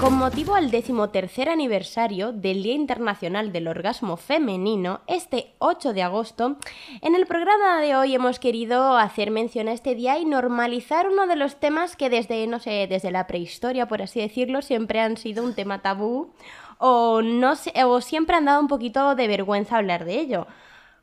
Con 0.00 0.14
motivo 0.14 0.54
al 0.54 0.70
decimotercer 0.70 1.50
aniversario 1.50 2.32
del 2.32 2.62
Día 2.62 2.72
Internacional 2.72 3.52
del 3.52 3.68
Orgasmo 3.68 4.16
Femenino, 4.16 5.00
este 5.06 5.52
8 5.58 5.92
de 5.92 6.02
agosto, 6.02 6.56
en 7.02 7.14
el 7.14 7.26
programa 7.26 7.82
de 7.82 7.94
hoy 7.94 8.14
hemos 8.14 8.38
querido 8.38 8.96
hacer 8.96 9.30
mención 9.30 9.68
a 9.68 9.72
este 9.72 9.94
día 9.94 10.18
y 10.18 10.24
normalizar 10.24 11.06
uno 11.06 11.26
de 11.26 11.36
los 11.36 11.60
temas 11.60 11.96
que 11.96 12.08
desde, 12.08 12.46
no 12.46 12.60
sé, 12.60 12.86
desde 12.88 13.10
la 13.10 13.26
prehistoria, 13.26 13.88
por 13.88 14.00
así 14.00 14.20
decirlo, 14.20 14.62
siempre 14.62 15.00
han 15.00 15.18
sido 15.18 15.44
un 15.44 15.54
tema 15.54 15.82
tabú 15.82 16.32
o, 16.78 17.20
no 17.20 17.52
o 17.84 18.00
siempre 18.00 18.36
han 18.36 18.46
dado 18.46 18.60
un 18.62 18.68
poquito 18.68 19.14
de 19.14 19.28
vergüenza 19.28 19.76
hablar 19.76 20.06
de 20.06 20.18
ello. 20.18 20.46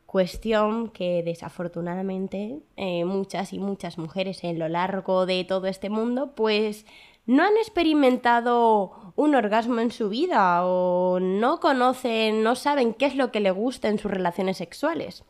Cuestión 0.07 0.89
que 0.89 1.21
desafortunadamente 1.21 2.61
eh, 2.77 3.05
muchas 3.05 3.53
y 3.53 3.59
muchas 3.59 3.99
mujeres 3.99 4.43
en 4.43 4.57
lo 4.57 4.69
largo 4.69 5.27
de 5.27 5.43
todo 5.43 5.67
este 5.67 5.91
mundo 5.91 6.33
pues 6.33 6.85
no 7.27 7.43
han 7.43 7.55
experimentado 7.57 9.13
un 9.15 9.35
orgasmo 9.35 9.79
en 9.79 9.91
su 9.91 10.09
vida 10.09 10.65
o 10.65 11.19
no 11.19 11.59
conocen, 11.59 12.41
no 12.41 12.55
saben 12.55 12.93
qué 12.93 13.05
es 13.05 13.15
lo 13.15 13.31
que 13.31 13.41
le 13.41 13.51
gusta 13.51 13.89
en 13.89 13.99
sus 13.99 14.09
relaciones 14.09 14.57
sexuales. 14.57 15.23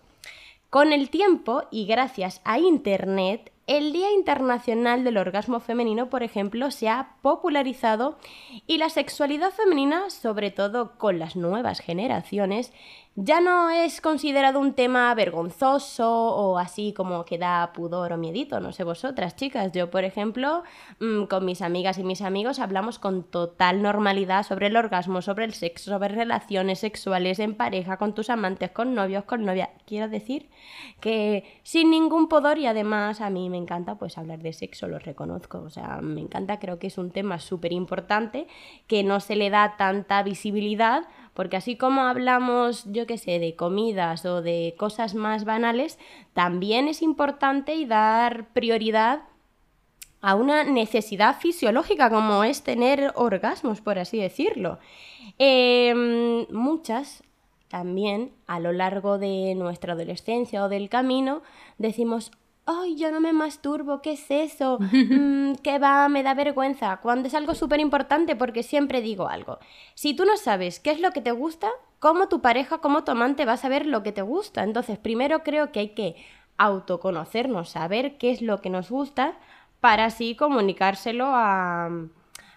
Con 0.70 0.94
el 0.94 1.10
tiempo 1.10 1.64
y 1.72 1.86
gracias 1.86 2.42
a 2.44 2.60
Internet, 2.60 3.52
el 3.68 3.92
Día 3.92 4.12
Internacional 4.12 5.04
del 5.04 5.18
Orgasmo 5.18 5.60
Femenino, 5.60 6.10
por 6.10 6.24
ejemplo, 6.24 6.72
se 6.72 6.88
ha 6.88 7.16
popularizado 7.22 8.18
y 8.66 8.78
la 8.78 8.90
sexualidad 8.90 9.52
femenina, 9.52 10.10
sobre 10.10 10.52
todo 10.52 10.98
con 10.98 11.20
las 11.20 11.36
nuevas 11.36 11.80
generaciones, 11.80 12.72
ya 13.20 13.42
no 13.42 13.72
es 13.72 14.00
considerado 14.00 14.60
un 14.60 14.74
tema 14.74 15.12
vergonzoso 15.16 16.08
o 16.08 16.60
así 16.60 16.94
como 16.94 17.26
que 17.26 17.40
da 17.40 17.74
pudor 17.74 18.14
o 18.14 18.18
miedito, 18.18 18.60
no 18.60 18.72
sé 18.72 18.84
vosotras, 18.84 19.36
chicas. 19.36 19.72
Yo, 19.72 19.90
por 19.90 20.04
ejemplo, 20.04 20.62
mm, 21.00 21.24
con 21.24 21.44
mis 21.44 21.64
amigas 21.64 21.98
y 21.98 22.04
mis 22.04 22.22
amigos 22.22 22.60
hablamos 22.60 23.00
con 23.00 23.24
total 23.24 23.82
normalidad 23.82 24.44
sobre 24.44 24.68
el 24.68 24.78
orgasmo, 24.78 25.24
sobre 25.24 25.46
el 25.46 25.56
sexo, 25.56 25.90
sobre 25.90 26.10
relaciones 26.10 26.78
sexuales 26.78 27.40
en 27.40 27.56
pareja, 27.56 27.98
con 27.98 28.14
tus 28.14 28.30
amantes, 28.30 28.70
con 28.70 28.94
novios, 28.94 29.24
con 29.24 29.46
novia. 29.46 29.72
Quiero 29.88 30.08
decir 30.10 30.48
que 31.00 31.44
sin 31.64 31.90
ningún 31.90 32.30
pudor 32.30 32.60
y 32.60 32.68
además 32.68 33.22
a 33.22 33.32
mí 33.32 33.50
me 33.50 33.58
encanta 33.58 33.96
pues 33.96 34.20
hablar 34.20 34.44
de 34.44 34.54
sexo, 34.54 34.88
lo 34.88 35.00
reconozco. 35.00 35.58
O 35.62 35.72
sea, 35.72 36.02
me 36.04 36.22
encanta, 36.22 36.60
creo 36.60 36.78
que 36.78 36.86
es 36.86 37.00
un 37.00 37.10
tema 37.10 37.40
súper 37.40 37.74
importante 37.74 38.46
que 38.86 39.04
no 39.04 39.20
se 39.22 39.36
le 39.36 39.50
da 39.50 39.76
tanta 39.76 40.22
visibilidad 40.22 41.08
porque 41.38 41.56
así 41.56 41.76
como 41.76 42.02
hablamos, 42.02 42.84
yo 42.92 43.06
qué 43.06 43.20
sé, 43.20 43.38
de 43.38 43.56
comidas 43.56 44.26
o 44.26 44.42
de 44.42 44.74
cosas 44.76 45.14
más 45.14 45.46
banales, 45.46 46.00
también 46.34 46.88
es 46.88 47.04
importante 47.04 47.76
y 47.76 47.86
dar 47.86 48.48
prioridad 48.54 49.22
a 50.20 50.34
una 50.34 50.64
necesidad 50.64 51.38
fisiológica 51.38 52.10
como 52.10 52.44
es 52.44 52.64
tener 52.64 53.12
orgasmos, 53.14 53.82
por 53.82 54.00
así 54.00 54.18
decirlo. 54.18 54.80
Em, 55.38 56.48
muchas 56.50 57.24
también 57.68 58.32
a 58.48 58.60
lo 58.60 58.72
largo 58.72 59.20
de 59.20 59.54
nuestra 59.54 59.94
adolescencia 59.94 60.64
o 60.64 60.70
del 60.70 60.90
camino 60.90 61.44
decimos, 61.78 62.32
ay, 62.68 62.98
yo 62.98 63.12
no 63.12 63.20
me 63.22 63.34
masturbo, 63.34 64.02
¿qué 64.02 64.14
es 64.14 64.26
eso? 64.30 64.78
Mm, 64.92 65.56
¿Qué 65.64 65.80
va? 65.80 66.10
Me 66.10 66.22
da 66.22 66.34
vergüenza. 66.34 66.98
Cuando 66.98 67.28
es 67.28 67.34
algo 67.34 67.56
súper 67.56 67.80
importante 67.80 68.36
porque 68.36 68.62
siempre 68.62 69.02
digo 69.02 69.30
algo. 69.30 69.58
Si 69.96 70.14
tú 70.14 70.26
no 70.26 70.36
sabes 70.38 70.80
qué 70.80 70.92
es 70.92 71.00
lo 71.00 71.12
que 71.12 71.22
te 71.22 71.32
gusta, 71.32 71.70
¿cómo 72.00 72.28
tu 72.28 72.42
pareja, 72.42 72.80
cómo 72.80 73.04
tu 73.04 73.12
amante 73.12 73.46
va 73.46 73.54
a 73.54 73.58
saber 73.58 73.86
lo 73.86 74.04
que 74.04 74.12
te 74.12 74.22
gusta? 74.22 74.64
Entonces, 74.64 74.98
primero 74.98 75.44
creo 75.44 75.72
que 75.72 75.80
hay 75.80 75.90
que 75.90 76.16
autoconocernos, 76.58 77.70
saber 77.70 78.18
qué 78.18 78.32
es 78.32 78.42
lo 78.42 78.62
que 78.62 78.70
nos 78.70 78.90
gusta 78.90 79.38
para 79.80 80.06
así 80.06 80.36
comunicárselo 80.36 81.28
a, 81.28 81.90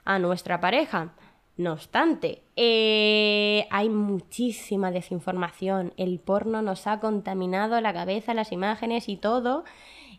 a 0.05 0.19
nuestra 0.19 0.61
pareja. 0.61 1.13
No 1.57 1.75
obstante, 1.75 2.43
eh, 2.57 3.67
hay 3.71 3.91
muchísima 3.91 4.91
desinformación. 4.91 5.93
El 5.99 6.19
porno 6.19 6.63
nos 6.63 6.87
ha 6.87 7.01
contaminado 7.01 7.79
la 7.83 7.93
cabeza, 7.93 8.33
las 8.33 8.51
imágenes 8.51 9.11
y 9.11 9.17
todo. 9.17 9.65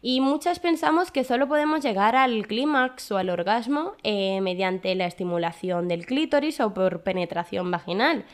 Y 0.02 0.20
muchas 0.20 0.60
pensamos 0.60 1.12
que 1.12 1.24
solo 1.24 1.48
podemos 1.48 1.84
llegar 1.84 2.16
al 2.16 2.48
clímax 2.48 3.12
o 3.12 3.18
al 3.18 3.30
orgasmo 3.30 3.94
eh, 4.02 4.42
mediante 4.42 4.96
la 4.96 5.06
estimulación 5.06 5.88
del 5.88 6.08
clítoris 6.08 6.60
o 6.60 6.74
por 6.74 7.04
penetración 7.04 7.70
vaginal, 7.70 8.26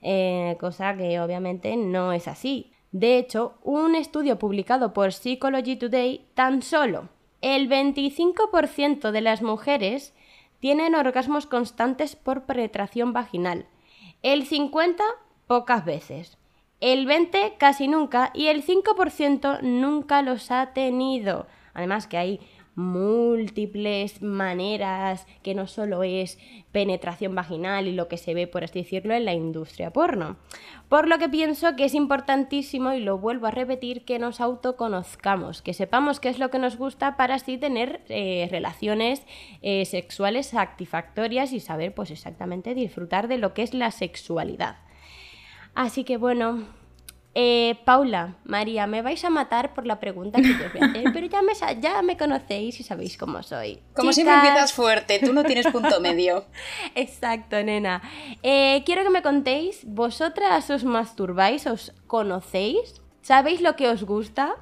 eh, 0.00 0.56
cosa 0.60 0.96
que 0.96 1.18
obviamente 1.20 1.76
no 1.76 2.12
es 2.12 2.28
así. 2.28 2.72
De 2.92 3.18
hecho, 3.18 3.54
un 3.64 3.96
estudio 3.96 4.38
publicado 4.38 4.92
por 4.92 5.12
Psychology 5.12 5.76
Today, 5.76 6.26
tan 6.34 6.62
solo 6.62 7.08
el 7.40 7.68
25% 7.68 9.10
de 9.10 9.20
las 9.20 9.42
mujeres 9.42 10.14
tienen 10.60 10.94
orgasmos 10.94 11.46
constantes 11.46 12.14
por 12.14 12.44
penetración 12.44 13.12
vaginal, 13.12 13.66
el 14.22 14.48
50% 14.48 14.98
pocas 15.48 15.84
veces 15.84 16.38
el 16.82 17.06
20% 17.06 17.56
casi 17.58 17.86
nunca 17.86 18.32
y 18.34 18.48
el 18.48 18.66
5% 18.66 19.62
nunca 19.62 20.20
los 20.20 20.50
ha 20.50 20.74
tenido. 20.74 21.46
Además 21.74 22.08
que 22.08 22.18
hay 22.18 22.40
múltiples 22.74 24.20
maneras 24.20 25.26
que 25.44 25.54
no 25.54 25.68
solo 25.68 26.02
es 26.02 26.38
penetración 26.72 27.36
vaginal 27.36 27.86
y 27.86 27.92
lo 27.92 28.08
que 28.08 28.16
se 28.16 28.34
ve, 28.34 28.48
por 28.48 28.64
así 28.64 28.80
decirlo, 28.80 29.14
en 29.14 29.26
la 29.26 29.32
industria 29.32 29.92
porno. 29.92 30.38
Por 30.88 31.06
lo 31.06 31.18
que 31.18 31.28
pienso 31.28 31.76
que 31.76 31.84
es 31.84 31.94
importantísimo, 31.94 32.92
y 32.94 33.00
lo 33.00 33.18
vuelvo 33.18 33.46
a 33.46 33.52
repetir, 33.52 34.04
que 34.04 34.18
nos 34.18 34.40
autoconozcamos, 34.40 35.62
que 35.62 35.74
sepamos 35.74 36.18
qué 36.18 36.30
es 36.30 36.40
lo 36.40 36.50
que 36.50 36.58
nos 36.58 36.76
gusta 36.76 37.16
para 37.16 37.36
así 37.36 37.58
tener 37.58 38.00
eh, 38.08 38.48
relaciones 38.50 39.24
eh, 39.60 39.84
sexuales 39.84 40.48
satisfactorias 40.48 41.52
y 41.52 41.60
saber 41.60 41.94
pues 41.94 42.10
exactamente 42.10 42.74
disfrutar 42.74 43.28
de 43.28 43.38
lo 43.38 43.54
que 43.54 43.62
es 43.62 43.72
la 43.72 43.92
sexualidad. 43.92 44.78
Así 45.74 46.04
que 46.04 46.16
bueno, 46.16 46.64
eh, 47.34 47.78
Paula, 47.86 48.36
María, 48.44 48.86
me 48.86 49.00
vais 49.00 49.24
a 49.24 49.30
matar 49.30 49.72
por 49.72 49.86
la 49.86 50.00
pregunta 50.00 50.40
que 50.42 50.50
os 50.50 50.58
voy 50.72 50.82
a 50.82 50.86
hacer, 50.86 51.04
pero 51.14 51.26
ya 51.26 51.40
me, 51.40 51.52
ya 51.80 52.02
me 52.02 52.16
conocéis 52.18 52.78
y 52.80 52.82
sabéis 52.82 53.16
cómo 53.16 53.42
soy. 53.42 53.80
Como 53.94 54.12
siempre 54.12 54.34
empiezas 54.34 54.72
fuerte, 54.72 55.18
tú 55.18 55.32
no 55.32 55.42
tienes 55.42 55.66
punto 55.68 56.00
medio. 56.00 56.44
Exacto, 56.94 57.62
nena. 57.62 58.02
Eh, 58.42 58.82
quiero 58.84 59.02
que 59.02 59.10
me 59.10 59.22
contéis, 59.22 59.80
¿vosotras 59.84 60.68
os 60.68 60.84
masturbáis? 60.84 61.66
¿Os 61.66 61.94
conocéis? 62.06 63.00
¿Sabéis 63.22 63.62
lo 63.62 63.76
que 63.76 63.88
os 63.88 64.04
gusta? 64.04 64.56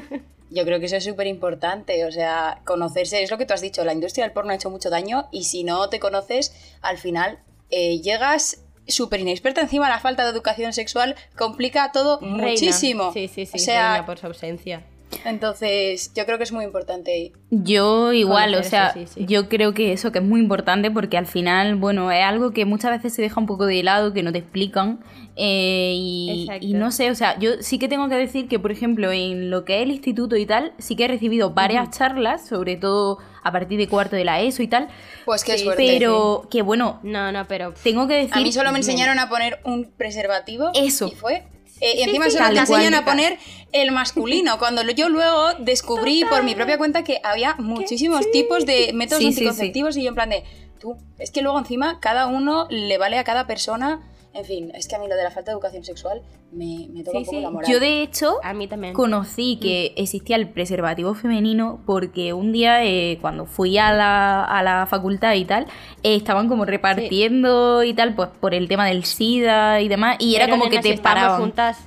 Yo 0.50 0.64
creo 0.64 0.80
que 0.80 0.86
eso 0.86 0.96
es 0.96 1.04
súper 1.04 1.26
importante, 1.26 2.04
o 2.04 2.12
sea, 2.12 2.60
conocerse, 2.64 3.22
es 3.22 3.30
lo 3.30 3.38
que 3.38 3.46
tú 3.46 3.54
has 3.54 3.60
dicho, 3.60 3.84
la 3.84 3.92
industria 3.92 4.24
del 4.24 4.32
porno 4.32 4.52
ha 4.52 4.54
hecho 4.54 4.70
mucho 4.70 4.90
daño 4.90 5.28
y 5.32 5.44
si 5.44 5.64
no 5.64 5.88
te 5.88 5.98
conoces, 5.98 6.54
al 6.82 6.98
final 6.98 7.40
eh, 7.70 8.00
llegas 8.00 8.64
súper 8.88 9.20
inexperta. 9.20 9.60
Encima, 9.60 9.88
la 9.88 10.00
falta 10.00 10.24
de 10.24 10.30
educación 10.30 10.72
sexual 10.72 11.16
complica 11.36 11.92
todo 11.92 12.20
muchísimo. 12.20 13.12
Sí, 13.12 13.28
sí, 13.28 13.46
sí, 13.46 13.56
o 13.56 13.58
sea, 13.58 14.04
por 14.06 14.18
su 14.18 14.26
ausencia. 14.26 14.82
Entonces, 15.24 16.12
yo 16.14 16.24
creo 16.26 16.38
que 16.38 16.44
es 16.44 16.52
muy 16.52 16.64
importante. 16.64 17.32
Yo 17.50 18.12
igual, 18.12 18.54
o 18.54 18.62
sea, 18.62 18.94
yo 19.16 19.48
creo 19.48 19.74
que 19.74 19.92
eso 19.92 20.12
que 20.12 20.18
es 20.18 20.24
muy 20.24 20.40
importante 20.40 20.90
porque 20.90 21.16
al 21.16 21.26
final, 21.26 21.76
bueno, 21.76 22.10
es 22.10 22.24
algo 22.24 22.52
que 22.52 22.64
muchas 22.64 22.90
veces 22.90 23.14
se 23.14 23.22
deja 23.22 23.40
un 23.40 23.46
poco 23.46 23.66
de 23.66 23.82
lado, 23.82 24.12
que 24.12 24.22
no 24.22 24.32
te 24.32 24.38
explican. 24.38 25.00
Eh, 25.36 25.92
y, 25.94 26.48
y, 26.60 26.72
no 26.72 26.90
sé, 26.90 27.10
o 27.10 27.14
sea, 27.14 27.38
yo 27.38 27.60
sí 27.60 27.78
que 27.78 27.88
tengo 27.88 28.08
que 28.08 28.14
decir 28.14 28.48
que, 28.48 28.58
por 28.58 28.72
ejemplo, 28.72 29.12
en 29.12 29.50
lo 29.50 29.64
que 29.64 29.76
es 29.76 29.82
el 29.82 29.90
instituto 29.90 30.36
y 30.36 30.46
tal, 30.46 30.72
sí 30.78 30.96
que 30.96 31.04
he 31.04 31.08
recibido 31.08 31.50
varias 31.50 31.90
charlas, 31.90 32.46
sobre 32.46 32.76
todo 32.76 33.18
a 33.42 33.52
partir 33.52 33.78
de 33.78 33.86
cuarto 33.86 34.16
de 34.16 34.24
la 34.24 34.40
ESO 34.40 34.62
y 34.62 34.68
tal. 34.68 34.88
Pues 35.24 35.44
qué 35.44 35.56
suerte. 35.58 35.84
Pero 35.86 36.48
que 36.50 36.62
bueno, 36.62 37.00
no, 37.02 37.30
no, 37.30 37.46
pero 37.46 37.72
tengo 37.82 38.08
que 38.08 38.14
decir. 38.14 38.34
A 38.34 38.40
mí 38.40 38.50
solo 38.50 38.72
me 38.72 38.78
enseñaron 38.78 39.18
a 39.18 39.28
poner 39.28 39.60
un 39.64 39.84
preservativo. 39.96 40.70
Eso. 40.74 41.08
Y 41.08 41.14
fue 41.14 41.44
eh, 41.80 41.96
y 41.96 42.02
encima 42.02 42.30
solo 42.30 42.50
te 42.50 42.58
enseñan 42.58 42.94
a 42.94 43.04
poner 43.04 43.38
el 43.72 43.92
masculino, 43.92 44.58
cuando 44.58 44.82
yo 44.90 45.08
luego 45.08 45.54
descubrí 45.58 46.24
por 46.24 46.42
mi 46.42 46.54
propia 46.54 46.78
cuenta 46.78 47.04
que 47.04 47.20
había 47.22 47.56
muchísimos 47.58 48.30
tipos 48.30 48.64
de 48.64 48.92
métodos 48.94 49.24
anticonceptivos 49.24 49.96
y 49.96 50.02
yo 50.02 50.08
en 50.08 50.14
plan 50.14 50.30
de, 50.30 50.44
tú, 50.78 50.96
es 51.18 51.30
que 51.30 51.42
luego 51.42 51.58
encima 51.58 52.00
cada 52.00 52.26
uno 52.26 52.66
le 52.70 52.96
vale 52.98 53.18
a 53.18 53.24
cada 53.24 53.46
persona 53.46 54.00
En 54.36 54.44
fin, 54.44 54.70
es 54.74 54.86
que 54.86 54.94
a 54.94 54.98
mí 54.98 55.08
lo 55.08 55.16
de 55.16 55.22
la 55.22 55.30
falta 55.30 55.50
de 55.50 55.54
educación 55.54 55.82
sexual 55.82 56.20
me, 56.52 56.88
me 56.92 57.02
toca 57.02 57.18
un 57.18 57.24
poco 57.24 57.40
la 57.40 57.50
moral. 57.50 57.70
Yo, 57.70 57.80
de 57.80 58.02
hecho, 58.02 58.36
a 58.42 58.52
mí 58.52 58.68
también. 58.68 58.92
conocí 58.92 59.58
que 59.62 59.94
mm. 59.96 60.02
existía 60.02 60.36
el 60.36 60.50
preservativo 60.50 61.14
femenino 61.14 61.80
porque 61.86 62.34
un 62.34 62.52
día, 62.52 62.84
eh, 62.84 63.16
cuando 63.22 63.46
fui 63.46 63.78
a 63.78 63.94
la, 63.94 64.44
a 64.44 64.62
la 64.62 64.86
facultad 64.86 65.32
y 65.32 65.46
tal, 65.46 65.64
eh, 66.02 66.16
estaban 66.16 66.48
como 66.48 66.66
repartiendo 66.66 67.82
y 67.82 67.94
tal, 67.94 68.14
pues 68.14 68.28
por 68.38 68.52
el 68.52 68.68
tema 68.68 68.84
del 68.86 69.06
SIDA 69.06 69.80
y 69.80 69.88
demás, 69.88 70.16
y 70.18 70.36
era 70.36 70.50
como 70.50 70.68
que 70.68 70.80
te 70.80 70.98
paraban. 70.98 71.40
juntas. 71.40 71.78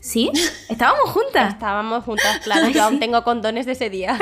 ¿Sí? 0.00 0.30
¿Estábamos 0.68 1.08
juntas? 1.08 1.54
Estábamos 1.54 2.04
juntas, 2.04 2.40
claro. 2.40 2.68
Yo 2.68 2.82
aún 2.82 3.00
tengo 3.00 3.24
condones 3.24 3.64
de 3.64 3.72
ese 3.72 3.88
día. 3.88 4.18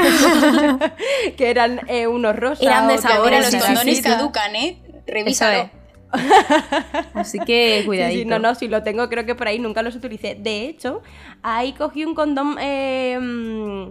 que 1.36 1.50
eran 1.50 1.80
eh, 1.88 2.06
unos 2.06 2.36
rosas. 2.36 2.62
Eran 2.62 2.86
de 2.86 2.98
sabor. 2.98 3.32
Los 3.32 3.56
condones 3.56 4.00
caducan, 4.00 4.54
¿eh? 4.54 4.80
Revísalo. 5.04 5.81
Así 7.14 7.38
que 7.40 7.82
cuidadito. 7.86 8.28
no, 8.28 8.38
no, 8.38 8.54
si 8.54 8.68
lo 8.68 8.82
tengo 8.82 9.08
creo 9.08 9.24
que 9.24 9.34
por 9.34 9.48
ahí 9.48 9.58
nunca 9.58 9.82
los 9.82 9.94
utilicé. 9.94 10.34
De 10.34 10.66
hecho, 10.66 11.02
ahí 11.42 11.72
cogí 11.72 12.04
un 12.04 12.14
condón 12.14 12.56
eh, 12.60 13.18
mm, 13.20 13.88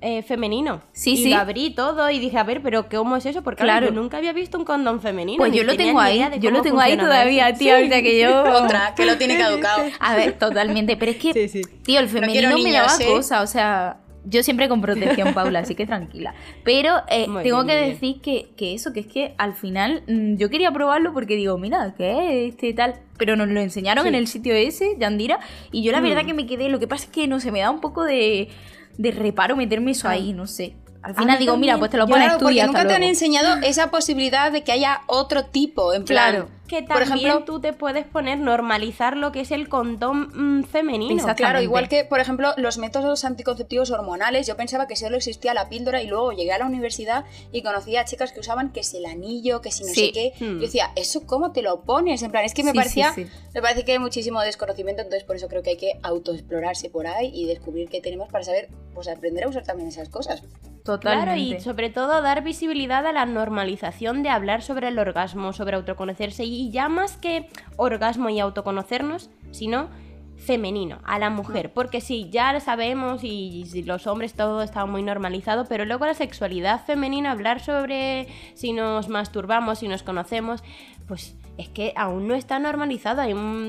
eh, 0.00 0.22
femenino. 0.22 0.82
Sí, 0.92 1.12
y 1.12 1.16
sí. 1.16 1.30
lo 1.30 1.36
abrí 1.36 1.70
todo 1.70 2.10
y 2.10 2.18
dije, 2.18 2.38
a 2.38 2.44
ver, 2.44 2.62
pero 2.62 2.88
¿cómo 2.88 3.16
es 3.16 3.26
eso? 3.26 3.42
Porque 3.42 3.64
claro, 3.64 3.86
yo 3.86 3.92
nunca 3.92 4.18
había 4.18 4.32
visto 4.32 4.58
un 4.58 4.64
condón 4.64 5.00
femenino. 5.00 5.38
Pues 5.38 5.52
yo 5.52 5.64
lo 5.64 5.76
tengo 5.76 6.00
ahí, 6.00 6.22
yo 6.38 6.50
lo 6.50 6.62
tengo 6.62 6.80
ahí 6.80 6.96
todavía, 6.96 7.52
tío, 7.54 7.74
ahorita 7.74 8.02
que 8.02 8.20
yo... 8.20 8.42
Otra, 8.64 8.94
que 8.94 9.06
lo 9.06 9.16
tiene 9.16 9.38
caducado. 9.38 9.84
A 9.98 10.14
ver, 10.14 10.38
totalmente, 10.38 10.96
pero 10.96 11.12
es 11.12 11.16
que, 11.16 11.64
tío, 11.82 12.00
el 12.00 12.08
femenino 12.08 12.58
me 12.58 12.72
daba 12.72 12.92
¿eh? 13.00 13.06
cosa, 13.06 13.42
o 13.42 13.46
sea... 13.46 13.98
Yo 14.28 14.42
siempre 14.42 14.68
con 14.68 14.80
protección, 14.80 15.34
Paula, 15.34 15.60
así 15.60 15.74
que 15.74 15.86
tranquila. 15.86 16.34
Pero 16.64 16.96
eh, 17.08 17.26
tengo 17.42 17.64
que 17.64 17.74
decir 17.74 18.20
que, 18.20 18.50
que, 18.56 18.74
eso, 18.74 18.92
que 18.92 19.00
es 19.00 19.06
que 19.06 19.34
al 19.38 19.54
final 19.54 20.02
mm, 20.06 20.36
yo 20.36 20.50
quería 20.50 20.72
probarlo 20.72 21.12
porque 21.12 21.36
digo, 21.36 21.56
mira, 21.58 21.94
¿qué 21.96 22.46
es 22.46 22.54
este 22.54 22.74
tal? 22.74 22.94
Pero 23.18 23.36
nos 23.36 23.48
lo 23.48 23.60
enseñaron 23.60 24.06
en 24.06 24.14
el 24.14 24.26
sitio 24.26 24.54
ese, 24.54 24.96
Yandira, 24.98 25.38
y 25.70 25.82
yo 25.82 25.92
la 25.92 26.00
verdad 26.00 26.24
mm. 26.24 26.26
que 26.26 26.34
me 26.34 26.46
quedé, 26.46 26.68
lo 26.68 26.78
que 26.78 26.88
pasa 26.88 27.04
es 27.04 27.10
que 27.10 27.26
no 27.28 27.40
se 27.40 27.52
me 27.52 27.60
da 27.60 27.70
un 27.70 27.80
poco 27.80 28.04
de, 28.04 28.48
de 28.98 29.10
reparo 29.10 29.56
meterme 29.56 29.92
eso 29.92 30.08
ahí, 30.08 30.32
no 30.32 30.46
sé. 30.46 30.74
Al 31.06 31.14
final 31.14 31.38
digo, 31.38 31.56
mira, 31.56 31.78
pues 31.78 31.90
te 31.90 31.98
lo 31.98 32.08
pones 32.08 32.36
tú 32.36 32.50
y 32.50 32.60
nunca 32.60 32.86
te 32.86 32.94
han 32.94 33.04
enseñado 33.04 33.62
esa 33.62 33.90
posibilidad 33.90 34.50
de 34.50 34.64
que 34.64 34.72
haya 34.72 35.02
otro 35.06 35.44
tipo, 35.44 35.94
en 35.94 36.04
plan. 36.04 36.30
Claro. 36.30 36.48
Que 36.66 36.82
también 36.82 36.88
por 36.88 37.02
ejemplo, 37.02 37.44
tú 37.44 37.60
te 37.60 37.72
puedes 37.72 38.04
poner, 38.06 38.38
normalizar 38.38 39.16
lo 39.16 39.30
que 39.30 39.40
es 39.40 39.52
el 39.52 39.68
condón 39.68 40.58
mm, 40.60 40.64
femenino. 40.64 41.34
Claro, 41.36 41.62
igual 41.62 41.88
que, 41.88 42.04
por 42.04 42.18
ejemplo, 42.18 42.54
los 42.56 42.78
métodos 42.78 43.24
anticonceptivos 43.24 43.92
hormonales, 43.92 44.48
yo 44.48 44.56
pensaba 44.56 44.88
que 44.88 44.96
solo 44.96 45.16
existía 45.16 45.54
la 45.54 45.68
píldora 45.68 46.02
y 46.02 46.08
luego 46.08 46.32
llegué 46.32 46.52
a 46.52 46.58
la 46.58 46.66
universidad 46.66 47.24
y 47.52 47.62
conocí 47.62 47.96
a 47.96 48.04
chicas 48.04 48.32
que 48.32 48.40
usaban 48.40 48.72
que 48.72 48.82
si 48.82 48.96
el 48.96 49.06
anillo, 49.06 49.60
que 49.60 49.70
si 49.70 49.84
no 49.84 49.94
sé 49.94 50.10
qué. 50.10 50.32
Hmm. 50.40 50.54
Yo 50.56 50.62
decía, 50.62 50.90
¿eso 50.96 51.24
cómo 51.24 51.52
te 51.52 51.62
lo 51.62 51.82
pones? 51.82 52.22
En 52.22 52.32
plan, 52.32 52.44
es 52.44 52.52
que 52.52 52.64
me 52.64 52.74
parecía, 52.74 53.14
me 53.54 53.62
parece 53.62 53.84
que 53.84 53.92
hay 53.92 54.00
muchísimo 54.00 54.40
desconocimiento, 54.40 55.02
entonces 55.02 55.22
por 55.22 55.36
eso 55.36 55.46
creo 55.46 55.62
que 55.62 55.70
hay 55.70 55.76
que 55.76 56.00
autoexplorarse 56.02 56.90
por 56.90 57.06
ahí 57.06 57.30
y 57.32 57.46
descubrir 57.46 57.88
qué 57.88 58.00
tenemos 58.00 58.28
para 58.28 58.42
saber, 58.42 58.70
pues 58.92 59.06
aprender 59.06 59.44
a 59.44 59.48
usar 59.48 59.62
también 59.62 59.88
esas 59.88 60.08
cosas. 60.08 60.42
Claro, 61.00 61.34
y 61.34 61.60
sobre 61.60 61.90
todo 61.90 62.22
dar 62.22 62.42
visibilidad 62.42 63.06
a 63.06 63.12
la 63.12 63.26
normalización 63.26 64.22
de 64.22 64.28
hablar 64.28 64.62
sobre 64.62 64.88
el 64.88 64.98
orgasmo, 64.98 65.52
sobre 65.52 65.76
autoconocerse 65.76 66.44
y 66.44 66.70
ya 66.70 66.88
más 66.88 67.16
que 67.16 67.48
orgasmo 67.76 68.28
y 68.28 68.40
autoconocernos, 68.40 69.30
sino 69.50 69.88
femenino, 70.36 71.00
a 71.04 71.18
la 71.18 71.30
mujer. 71.30 71.72
Porque 71.72 72.00
sí, 72.00 72.28
ya 72.30 72.52
lo 72.52 72.60
sabemos 72.60 73.24
y, 73.24 73.64
los 73.84 74.06
hombres 74.06 74.34
todo 74.34 74.62
está 74.62 74.86
muy 74.86 75.02
normalizado, 75.02 75.66
pero 75.68 75.84
luego 75.84 76.06
la 76.06 76.14
sexualidad 76.14 76.84
femenina, 76.84 77.32
hablar 77.32 77.60
sobre 77.60 78.28
si 78.54 78.72
nos 78.72 79.08
masturbamos, 79.08 79.80
si 79.80 79.88
nos 79.88 80.02
conocemos, 80.02 80.62
pues 81.06 81.36
es 81.58 81.68
que 81.68 81.92
aún 81.96 82.28
no 82.28 82.34
está 82.34 82.58
normalizado, 82.58 83.22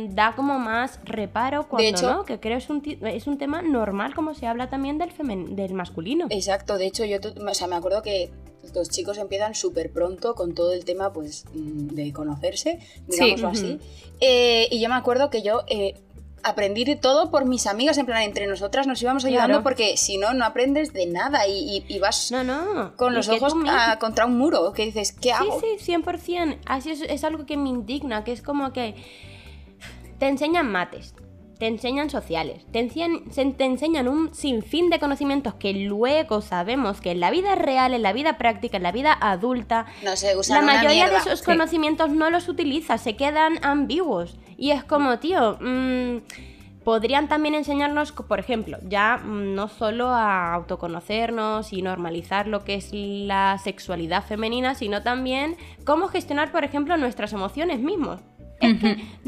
da 0.09 0.35
como 0.35 0.59
más 0.59 0.99
reparo 1.05 1.67
cuando 1.67 2.01
no, 2.01 2.25
que 2.25 2.39
creo 2.39 2.57
es 2.57 2.69
un, 2.69 2.81
es 3.01 3.27
un 3.27 3.37
tema 3.37 3.61
normal 3.61 4.13
como 4.13 4.33
se 4.33 4.47
habla 4.47 4.69
también 4.69 4.97
del, 4.97 5.11
del 5.55 5.73
masculino. 5.73 6.27
Exacto, 6.29 6.77
de 6.77 6.87
hecho 6.87 7.05
yo 7.05 7.17
o 7.19 7.53
sea, 7.53 7.67
me 7.67 7.75
acuerdo 7.75 8.01
que 8.01 8.31
los 8.73 8.89
chicos 8.89 9.17
empiezan 9.17 9.55
súper 9.55 9.91
pronto 9.91 10.35
con 10.35 10.53
todo 10.53 10.73
el 10.73 10.85
tema 10.85 11.13
pues 11.13 11.45
mm, 11.53 11.87
de 11.95 12.13
conocerse, 12.13 12.79
digámoslo 13.07 13.47
así. 13.49 13.79
Eh, 14.19 14.67
y 14.71 14.81
yo 14.81 14.89
me 14.89 14.95
acuerdo 14.95 15.29
que 15.29 15.41
yo 15.41 15.63
eh, 15.67 15.95
aprendí 16.43 16.95
todo 16.95 17.29
por 17.31 17.45
mis 17.45 17.67
amigas, 17.67 17.97
en 17.97 18.05
plan, 18.05 18.21
entre 18.21 18.47
nosotras 18.47 18.87
nos 18.87 19.01
íbamos 19.01 19.25
ayudando 19.25 19.63
porque 19.63 19.97
si 19.97 20.17
no, 20.17 20.33
no 20.33 20.45
aprendes 20.45 20.93
de 20.93 21.05
nada 21.05 21.47
y, 21.47 21.99
vas 21.99 22.31
no, 22.31 22.43
no. 22.43 22.95
con 22.95 23.13
los 23.13 23.27
ojos 23.29 23.53
contra 23.99 24.25
un 24.25 24.37
muro, 24.37 24.71
que 24.73 24.85
dices, 24.85 25.11
¿qué 25.11 25.31
hago? 25.31 25.59
Sí, 25.59 25.67
sí, 25.79 25.93
100%. 25.93 26.59
Así 26.65 26.91
es, 26.91 27.01
es 27.01 27.23
algo 27.23 27.45
que 27.45 27.57
me 27.57 27.69
indigna, 27.69 28.23
que 28.23 28.31
es 28.31 28.41
como 28.41 28.71
que 28.71 28.95
te 30.19 30.27
enseñan 30.27 30.71
mates, 30.71 31.13
te 31.57 31.67
enseñan 31.67 32.09
sociales, 32.09 32.65
te 32.71 32.79
enseñan, 32.79 33.23
te 33.55 33.65
enseñan 33.65 34.07
un 34.07 34.33
sinfín 34.33 34.89
de 34.89 34.99
conocimientos 34.99 35.55
que 35.55 35.73
luego 35.73 36.41
sabemos 36.41 37.01
que 37.01 37.11
en 37.11 37.19
la 37.19 37.31
vida 37.31 37.55
real, 37.55 37.93
en 37.93 38.03
la 38.03 38.13
vida 38.13 38.37
práctica, 38.37 38.77
en 38.77 38.83
la 38.83 38.91
vida 38.91 39.17
adulta, 39.19 39.85
no 40.03 40.15
se 40.15 40.35
la 40.49 40.61
mayoría 40.61 41.09
de 41.09 41.17
esos 41.17 41.41
conocimientos 41.41 42.09
no 42.11 42.29
los 42.29 42.47
utilizas, 42.47 43.01
se 43.01 43.15
quedan 43.15 43.63
ambiguos. 43.63 44.37
Y 44.57 44.71
es 44.71 44.83
como, 44.83 45.19
tío, 45.19 45.57
mmm, 45.59 46.17
podrían 46.83 47.27
también 47.27 47.53
enseñarnos, 47.53 48.11
por 48.11 48.39
ejemplo, 48.39 48.77
ya 48.83 49.17
mm, 49.17 49.55
no 49.55 49.67
solo 49.67 50.07
a 50.07 50.53
autoconocernos 50.53 51.73
y 51.73 51.81
normalizar 51.81 52.47
lo 52.47 52.63
que 52.63 52.75
es 52.75 52.89
la 52.93 53.57
sexualidad 53.63 54.23
femenina, 54.23 54.73
sino 54.73 55.03
también 55.03 55.57
cómo 55.85 56.07
gestionar, 56.07 56.51
por 56.51 56.63
ejemplo, 56.63 56.95
nuestras 56.97 57.33
emociones 57.33 57.79
mismos. 57.79 58.21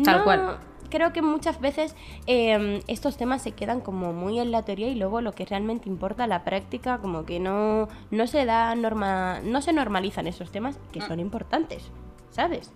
Tal 0.04 0.24
cual 0.24 0.60
creo 0.90 1.14
que 1.14 1.22
muchas 1.22 1.60
veces 1.60 1.96
em, 2.26 2.82
estos 2.88 3.18
temas 3.18 3.42
se 3.42 3.52
quedan 3.52 3.82
como 3.82 4.14
muy 4.14 4.40
en 4.40 4.52
la 4.52 4.64
teoría 4.64 4.88
y 4.88 4.96
luego 4.96 5.22
lo 5.22 5.34
que 5.34 5.46
realmente 5.46 5.90
importa, 5.90 6.28
la 6.28 6.44
práctica, 6.44 7.00
como 7.00 7.26
que 7.26 7.40
no, 7.40 7.88
no 8.12 8.28
se 8.28 8.46
da 8.46 8.76
norma, 8.76 9.40
no 9.44 9.62
se 9.62 9.74
normalizan 9.74 10.28
esos 10.28 10.52
temas 10.52 10.80
que 10.92 11.02
son 11.02 11.20
importantes, 11.20 11.92
¿sabes? 12.32 12.72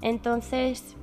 Entonces, 0.00 0.96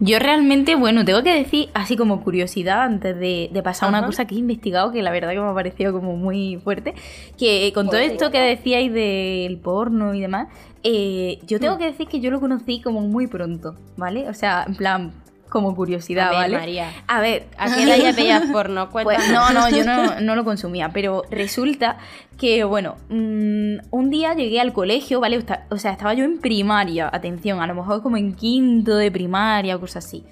yo 0.00 0.18
realmente, 0.18 0.74
bueno, 0.74 1.04
tengo 1.04 1.22
que 1.22 1.34
decir, 1.34 1.70
así 1.74 1.96
como 1.96 2.22
curiosidad, 2.22 2.82
antes 2.82 3.18
de, 3.18 3.60
pasar 3.62 3.88
una 3.88 4.04
cosa 4.04 4.26
que 4.26 4.34
he 4.34 4.38
investigado, 4.38 4.92
que 4.92 5.02
la 5.02 5.10
verdad 5.10 5.30
que 5.30 5.40
me 5.40 5.48
ha 5.48 5.54
parecido 5.54 5.92
como 5.92 6.16
muy 6.16 6.60
fuerte, 6.62 6.94
que 7.38 7.70
con 7.74 7.86
todo 7.86 7.98
esto 7.98 8.30
que 8.30 8.40
decíais 8.40 8.92
del 8.92 9.58
porno 9.58 10.14
y 10.14 10.20
demás, 10.20 10.48
eh, 10.82 11.38
yo 11.46 11.60
tengo 11.60 11.76
mm. 11.76 11.78
que 11.78 11.84
decir 11.84 12.08
que 12.08 12.20
yo 12.20 12.30
lo 12.30 12.40
conocí 12.40 12.80
como 12.80 13.00
muy 13.02 13.28
pronto, 13.28 13.76
¿vale? 13.96 14.28
O 14.28 14.34
sea, 14.34 14.64
en 14.66 14.74
plan, 14.74 15.12
como 15.52 15.76
curiosidad, 15.76 16.28
a 16.28 16.30
ver, 16.30 16.38
¿vale? 16.38 16.58
María. 16.58 16.92
A 17.06 17.20
ver, 17.20 17.46
¿a 17.58 17.74
qué 17.74 17.82
edad 17.82 17.96
ya 17.98 18.12
veías 18.16 18.50
porno? 18.50 18.88
Pues, 18.88 19.18
no, 19.30 19.50
no, 19.50 19.68
yo 19.68 19.84
no, 20.20 20.34
lo 20.34 20.44
consumía, 20.44 20.88
pero 20.94 21.24
resulta 21.30 21.98
que, 22.38 22.64
bueno, 22.64 22.96
mm, 23.10 23.76
un 23.90 24.10
día 24.10 24.32
llegué 24.32 24.60
al 24.60 24.72
colegio, 24.72 25.20
¿vale? 25.20 25.44
O 25.68 25.76
sea, 25.76 25.92
estaba 25.92 26.14
yo 26.14 26.24
en 26.24 26.38
primaria, 26.38 27.10
atención, 27.12 27.60
a 27.60 27.66
lo 27.66 27.74
mejor 27.74 28.02
como 28.02 28.16
en 28.16 28.34
quinto 28.34 28.96
de 28.96 29.10
primaria 29.10 29.76
o 29.76 29.80
cosas 29.80 30.06
así. 30.06 30.24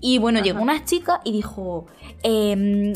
Y 0.00 0.18
bueno, 0.18 0.40
llegó 0.40 0.62
una 0.62 0.84
chica 0.84 1.20
y 1.24 1.32
dijo, 1.32 1.86
eh, 2.22 2.92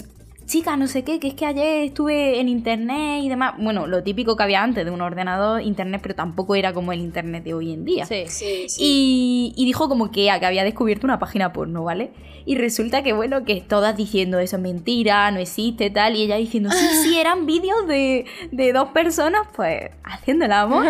chica, 0.52 0.76
no 0.76 0.86
sé 0.86 1.02
qué, 1.02 1.18
que 1.18 1.28
es 1.28 1.34
que 1.34 1.46
ayer 1.46 1.84
estuve 1.84 2.38
en 2.38 2.46
internet 2.46 3.22
y 3.22 3.30
demás. 3.30 3.54
Bueno, 3.56 3.86
lo 3.86 4.02
típico 4.02 4.36
que 4.36 4.42
había 4.42 4.62
antes 4.62 4.84
de 4.84 4.90
un 4.90 5.00
ordenador, 5.00 5.62
internet, 5.62 6.00
pero 6.02 6.14
tampoco 6.14 6.54
era 6.54 6.74
como 6.74 6.92
el 6.92 7.00
internet 7.00 7.42
de 7.42 7.54
hoy 7.54 7.72
en 7.72 7.86
día. 7.86 8.04
Sí, 8.04 8.24
sí, 8.26 8.68
sí. 8.68 8.82
Y, 8.84 9.54
y 9.56 9.64
dijo 9.64 9.88
como 9.88 10.10
que, 10.10 10.28
que 10.38 10.46
había 10.46 10.62
descubierto 10.62 11.06
una 11.06 11.18
página 11.18 11.54
porno, 11.54 11.84
¿vale? 11.84 12.10
Y 12.44 12.56
resulta 12.56 13.02
que, 13.02 13.14
bueno, 13.14 13.44
que 13.44 13.62
todas 13.62 13.96
diciendo 13.96 14.40
eso 14.40 14.56
es 14.56 14.62
mentira, 14.62 15.30
no 15.30 15.38
existe, 15.38 15.88
tal. 15.88 16.16
Y 16.16 16.22
ella 16.24 16.36
diciendo, 16.36 16.70
sí, 16.70 16.86
sí, 17.02 17.18
eran 17.18 17.46
vídeos 17.46 17.86
de, 17.86 18.26
de 18.50 18.72
dos 18.74 18.88
personas, 18.88 19.46
pues, 19.56 19.90
haciendo 20.04 20.44
el 20.44 20.52
amor. 20.52 20.84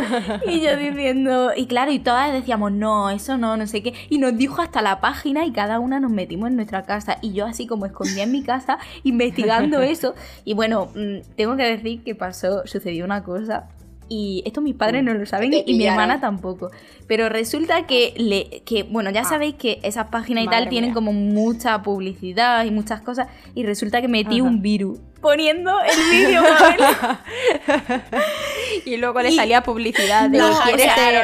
y 0.48 0.60
yo 0.60 0.76
diciendo, 0.76 1.52
y 1.56 1.66
claro, 1.66 1.92
y 1.92 2.00
todas 2.00 2.32
decíamos, 2.32 2.72
no, 2.72 3.10
eso 3.10 3.38
no, 3.38 3.56
no 3.56 3.66
sé 3.68 3.82
qué. 3.82 3.94
Y 4.08 4.18
nos 4.18 4.36
dijo 4.36 4.60
hasta 4.60 4.82
la 4.82 5.00
página 5.00 5.44
y 5.44 5.52
cada 5.52 5.78
una 5.78 6.00
nos 6.00 6.10
metimos 6.10 6.48
en 6.48 6.56
nuestra 6.56 6.82
casa. 6.82 7.18
Y 7.22 7.32
yo 7.32 7.46
así 7.46 7.68
como 7.68 7.86
escondía 7.86 8.24
en 8.24 8.32
mi 8.32 8.42
casa, 8.42 8.78
investigando 9.04 9.51
eso. 9.60 10.14
Y 10.44 10.54
bueno, 10.54 10.90
mm, 10.94 11.34
tengo 11.36 11.56
que 11.56 11.64
decir 11.64 12.02
que 12.02 12.14
pasó, 12.14 12.66
sucedió 12.66 13.04
una 13.04 13.22
cosa 13.22 13.68
y 14.08 14.42
esto 14.44 14.60
mis 14.60 14.74
padres 14.74 15.02
no 15.02 15.14
lo 15.14 15.24
saben 15.24 15.54
y 15.64 15.74
mi 15.74 15.86
hermana 15.86 16.20
tampoco. 16.20 16.70
Pero 17.06 17.30
resulta 17.30 17.86
que, 17.86 18.12
le, 18.16 18.62
que 18.64 18.82
bueno, 18.82 19.10
ya 19.10 19.22
ah. 19.22 19.24
sabéis 19.24 19.54
que 19.54 19.80
esas 19.82 20.08
páginas 20.08 20.44
y 20.44 20.48
tal 20.48 20.68
tienen 20.68 20.92
como 20.92 21.12
mucha 21.12 21.82
publicidad 21.82 22.64
y 22.64 22.70
muchas 22.70 23.00
cosas 23.00 23.28
y 23.54 23.64
resulta 23.64 24.02
que 24.02 24.08
metí 24.08 24.40
un 24.40 24.60
virus 24.60 24.98
poniendo 25.22 25.72
el 25.80 26.10
vídeo 26.10 26.42
y 28.84 28.96
luego 28.96 29.22
le 29.22 29.32
salía 29.32 29.62
publicidad 29.62 30.28
de 30.28 30.38
no, 30.38 30.50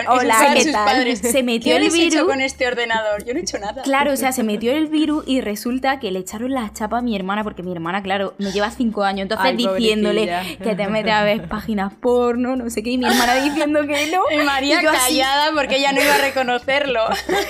hola, 0.08 0.54
¿qué 0.54 0.72
tal? 0.72 1.16
Se 1.16 1.42
metió 1.42 1.76
el 1.76 1.90
virus 1.90 2.22
con 2.22 2.40
este 2.40 2.66
ordenador. 2.66 3.24
Yo 3.24 3.34
no 3.34 3.40
he 3.40 3.42
hecho 3.42 3.58
nada. 3.58 3.82
Claro, 3.82 4.12
o 4.12 4.16
sea, 4.16 4.32
se 4.32 4.44
metió 4.44 4.72
el 4.72 4.86
virus 4.86 5.24
y 5.26 5.40
resulta 5.40 5.98
que 5.98 6.10
le 6.10 6.20
echaron 6.20 6.52
la 6.52 6.72
chapa 6.72 6.98
a 6.98 7.02
mi 7.02 7.16
hermana 7.16 7.42
porque 7.42 7.62
mi 7.62 7.72
hermana, 7.72 8.02
claro, 8.02 8.34
me 8.38 8.52
lleva 8.52 8.70
cinco 8.70 9.02
años, 9.02 9.22
entonces 9.22 9.56
diciéndole 9.56 10.56
que 10.62 10.74
te 10.74 10.88
mete 10.88 11.10
a 11.10 11.24
ver 11.24 11.48
páginas 11.48 11.92
porno, 11.94 12.56
no 12.56 12.70
sé 12.70 12.82
qué, 12.82 12.90
y 12.90 12.98
mi 12.98 13.06
hermana 13.06 13.36
diciendo 13.36 13.80
que 13.82 14.10
no. 14.12 14.22
Y 14.30 14.44
María 14.44 14.80
callada 14.80 15.52
porque 15.52 15.76
ella 15.76 15.92
no 15.92 16.00
iba 16.00 16.14
a 16.14 16.18
reconocerlo. 16.18 17.00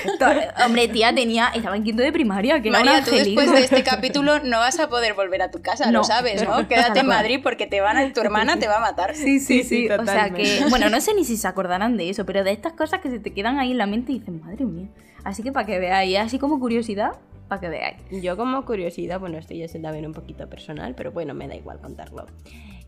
Hombre, 0.64 0.88
tía, 0.88 1.14
tenía, 1.14 1.48
estaba 1.54 1.76
en 1.76 1.84
quinto 1.84 2.02
de 2.02 2.12
primaria, 2.12 2.62
que 2.62 2.70
María, 2.70 3.04
tú 3.04 3.10
después 3.10 3.52
de 3.52 3.60
este 3.60 3.82
capítulo 3.82 4.40
no 4.40 4.58
vas 4.58 4.78
a 4.78 4.88
poder 4.88 5.14
volver 5.14 5.42
a 5.42 5.50
tu 5.50 5.60
casa, 5.60 5.90
lo 5.90 6.04
sabes, 6.04 6.37
¿no? 6.48 6.68
Quédate 6.68 7.00
en 7.00 7.06
Madrid 7.06 7.40
porque 7.42 7.66
te 7.66 7.80
van 7.80 7.96
a, 7.96 8.12
tu 8.12 8.20
hermana 8.24 8.58
te 8.58 8.68
va 8.68 8.76
a 8.76 8.80
matar. 8.80 9.14
Sí, 9.14 9.40
sí, 9.40 9.62
sí. 9.64 9.88
o 9.88 10.04
sea 10.04 10.30
que, 10.30 10.64
bueno, 10.70 10.88
no 10.90 11.00
sé 11.00 11.14
ni 11.14 11.24
si 11.24 11.36
se 11.36 11.48
acordarán 11.48 11.96
de 11.96 12.10
eso, 12.10 12.24
pero 12.26 12.44
de 12.44 12.52
estas 12.52 12.72
cosas 12.72 13.00
que 13.00 13.10
se 13.10 13.18
te 13.18 13.32
quedan 13.32 13.58
ahí 13.58 13.72
en 13.72 13.78
la 13.78 13.86
mente 13.86 14.12
y 14.12 14.18
dicen, 14.18 14.40
madre 14.40 14.64
mía. 14.64 14.88
Así 15.24 15.42
que 15.42 15.52
para 15.52 15.66
que 15.66 15.78
veáis, 15.78 16.18
así 16.18 16.38
como 16.38 16.58
curiosidad, 16.60 17.12
para 17.48 17.60
que 17.60 17.68
veáis. 17.68 17.96
Yo 18.22 18.36
como 18.36 18.64
curiosidad, 18.64 19.18
bueno, 19.18 19.38
esto 19.38 19.54
ya 19.54 19.64
es 19.64 19.72
también 19.72 20.06
un 20.06 20.12
poquito 20.12 20.48
personal, 20.48 20.94
pero 20.94 21.12
bueno, 21.12 21.34
me 21.34 21.48
da 21.48 21.54
igual 21.54 21.80
contarlo. 21.80 22.26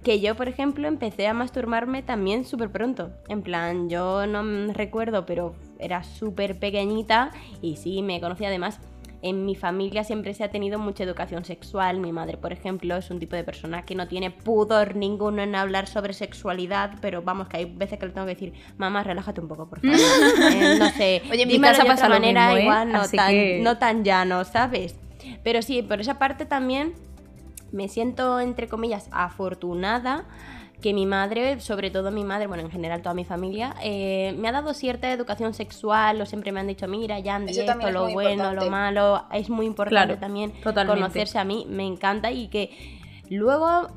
Que 0.02 0.20
yo, 0.20 0.34
por 0.34 0.48
ejemplo, 0.48 0.88
empecé 0.88 1.26
a 1.26 1.34
masturbarme 1.34 2.02
también 2.02 2.46
súper 2.46 2.70
pronto. 2.70 3.10
En 3.28 3.42
plan, 3.42 3.90
yo 3.90 4.26
no 4.26 4.72
recuerdo, 4.72 5.26
pero 5.26 5.54
era 5.78 6.04
súper 6.04 6.58
pequeñita 6.58 7.32
y 7.60 7.76
sí, 7.76 8.00
me 8.02 8.20
conocía 8.20 8.48
además 8.48 8.80
en 9.22 9.44
mi 9.44 9.54
familia 9.54 10.04
siempre 10.04 10.32
se 10.34 10.44
ha 10.44 10.50
tenido 10.50 10.78
mucha 10.78 11.04
educación 11.04 11.44
sexual. 11.44 11.98
Mi 12.00 12.12
madre, 12.12 12.36
por 12.36 12.52
ejemplo, 12.52 12.96
es 12.96 13.10
un 13.10 13.18
tipo 13.18 13.36
de 13.36 13.44
persona 13.44 13.82
que 13.82 13.94
no 13.94 14.08
tiene 14.08 14.30
pudor 14.30 14.96
ninguno 14.96 15.42
en 15.42 15.54
hablar 15.54 15.86
sobre 15.86 16.12
sexualidad, 16.12 16.92
pero 17.00 17.22
vamos, 17.22 17.48
que 17.48 17.58
hay 17.58 17.64
veces 17.66 17.98
que 17.98 18.06
le 18.06 18.12
tengo 18.12 18.26
que 18.26 18.34
decir, 18.34 18.52
mamá, 18.78 19.02
relájate 19.02 19.40
un 19.40 19.48
poco, 19.48 19.68
por 19.68 19.80
favor. 19.80 19.98
Eh, 20.50 20.76
no 20.78 20.90
sé, 20.90 21.22
Oye, 21.30 21.46
mi 21.46 21.60
casa 21.60 21.84
de 21.84 22.08
manera 22.08 22.54
¿eh? 22.54 22.62
igual, 22.62 22.92
no 22.92 23.06
tan, 23.08 23.62
no 23.62 23.78
tan 23.78 24.04
llano, 24.04 24.44
¿sabes? 24.44 24.96
Pero 25.42 25.62
sí, 25.62 25.82
por 25.82 26.00
esa 26.00 26.18
parte 26.18 26.46
también 26.46 26.94
me 27.72 27.88
siento, 27.88 28.40
entre 28.40 28.68
comillas, 28.68 29.08
afortunada 29.12 30.26
que 30.80 30.92
mi 30.92 31.06
madre, 31.06 31.60
sobre 31.60 31.90
todo 31.90 32.10
mi 32.10 32.24
madre, 32.24 32.46
bueno, 32.46 32.62
en 32.62 32.70
general 32.70 33.02
toda 33.02 33.14
mi 33.14 33.24
familia, 33.24 33.74
eh, 33.82 34.34
me 34.38 34.48
ha 34.48 34.52
dado 34.52 34.74
cierta 34.74 35.12
educación 35.12 35.54
sexual, 35.54 36.20
o 36.20 36.26
siempre 36.26 36.52
me 36.52 36.60
han 36.60 36.66
dicho, 36.66 36.88
mira, 36.88 37.18
ya 37.20 37.38
esto, 37.46 37.90
lo 37.90 38.10
bueno, 38.10 38.52
lo 38.54 38.70
malo, 38.70 39.24
es 39.32 39.50
muy 39.50 39.66
importante 39.66 40.16
también 40.16 40.52
conocerse 40.62 41.38
a 41.38 41.44
mí, 41.44 41.66
me 41.68 41.86
encanta 41.86 42.30
y 42.30 42.48
que 42.48 42.70
luego... 43.28 43.88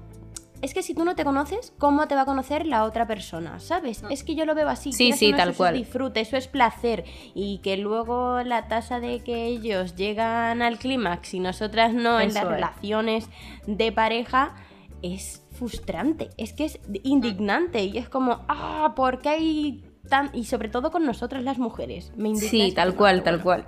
Es 0.61 0.73
que 0.73 0.81
si 0.81 0.93
tú 0.93 1.03
no 1.03 1.13
te 1.13 1.25
conoces, 1.25 1.73
¿cómo 1.77 2.07
te 2.07 2.15
va 2.15 2.21
a 2.21 2.25
conocer 2.25 2.65
la 2.65 2.85
otra 2.85 3.05
persona? 3.05 3.59
¿Sabes? 3.59 4.01
Es 4.09 4.23
que 4.23 4.33
yo 4.33 4.45
lo 4.45 4.55
veo 4.55 4.69
así. 4.69 4.93
Sí, 4.93 5.11
sí, 5.11 5.33
tal 5.33 5.53
cual. 5.55 5.75
Eso 5.75 5.81
es 5.81 5.87
disfrute, 5.87 6.21
eso 6.21 6.37
es 6.37 6.47
placer. 6.47 7.03
Y 7.35 7.57
que 7.57 7.75
luego 7.75 8.41
la 8.43 8.69
tasa 8.69 9.01
de 9.01 9.19
que 9.19 9.45
ellos 9.45 9.97
llegan 9.97 10.61
al 10.61 10.77
clímax 10.77 11.33
y 11.33 11.41
nosotras 11.41 11.93
no 11.93 12.21
en 12.21 12.33
las 12.33 12.47
relaciones 12.47 13.29
de 13.67 13.91
pareja 13.91 14.55
es 15.01 15.42
frustrante, 15.63 16.29
es 16.37 16.53
que 16.53 16.65
es 16.65 16.79
indignante 17.03 17.83
y 17.83 17.97
es 17.97 18.09
como, 18.09 18.43
ah, 18.49 18.93
¿por 18.95 19.19
qué 19.19 19.29
hay 19.29 19.83
tan... 20.09 20.29
y 20.33 20.45
sobre 20.45 20.67
todo 20.67 20.91
con 20.91 21.05
nosotras 21.05 21.43
las 21.43 21.57
mujeres? 21.57 22.11
Me 22.17 22.29
indigna 22.29 22.49
sí, 22.49 22.71
tal 22.73 22.95
cual, 22.95 23.23
tal 23.23 23.41
cual. 23.41 23.65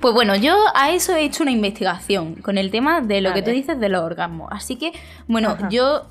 Pues 0.00 0.12
bueno, 0.12 0.36
yo 0.36 0.54
a 0.74 0.90
eso 0.90 1.14
he 1.14 1.24
hecho 1.24 1.42
una 1.42 1.52
investigación 1.52 2.34
con 2.36 2.58
el 2.58 2.70
tema 2.70 3.00
de 3.00 3.20
lo 3.22 3.32
que 3.32 3.42
tú 3.42 3.50
dices 3.50 3.80
de 3.80 3.88
los 3.88 4.02
orgasmos. 4.02 4.48
Así 4.50 4.76
que, 4.76 4.92
bueno, 5.26 5.56
yo 5.70 6.02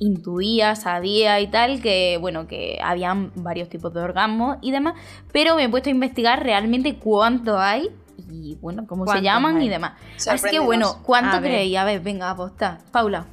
intuía, 0.00 0.74
sabía 0.74 1.40
y 1.40 1.46
tal 1.48 1.80
que, 1.80 2.18
bueno, 2.20 2.46
que 2.48 2.78
habían 2.82 3.32
varios 3.36 3.68
tipos 3.68 3.94
de 3.94 4.00
orgasmos 4.00 4.56
y 4.60 4.72
demás, 4.72 4.94
pero 5.32 5.54
me 5.54 5.64
he 5.64 5.68
puesto 5.68 5.88
a 5.88 5.92
investigar 5.92 6.42
realmente 6.42 6.96
cuánto 6.96 7.58
hay 7.58 7.90
y, 8.16 8.56
bueno, 8.60 8.86
cómo 8.88 9.06
se 9.06 9.22
llaman 9.22 9.62
y 9.62 9.68
demás. 9.68 9.92
Así 10.28 10.50
que, 10.50 10.58
bueno, 10.58 11.00
¿cuánto 11.04 11.40
creéis? 11.40 11.76
A 11.76 11.84
ver, 11.84 12.00
venga, 12.00 12.30
apostar. 12.30 12.78
Paula. 12.90 13.26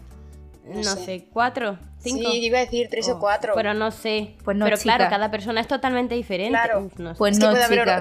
No, 0.66 0.84
sé. 0.84 1.28
cuatro. 1.32 1.78
Sí, 2.00 2.20
iba 2.22 2.58
a 2.60 2.62
decir 2.62 2.88
tres 2.90 3.08
o 3.10 3.14
oh, 3.16 3.20
cuatro. 3.20 3.54
Pero 3.56 3.74
no 3.74 3.92
sé. 3.92 4.36
Pues 4.44 4.58
no, 4.58 4.66
pero 4.66 4.78
claro, 4.78 5.06
cada 5.10 5.32
persona 5.32 5.62
es 5.62 5.68
totalmente 5.68 6.16
diferente. 6.16 6.52
Claro. 6.52 6.90
Pues 7.18 7.40
no, 7.40 7.54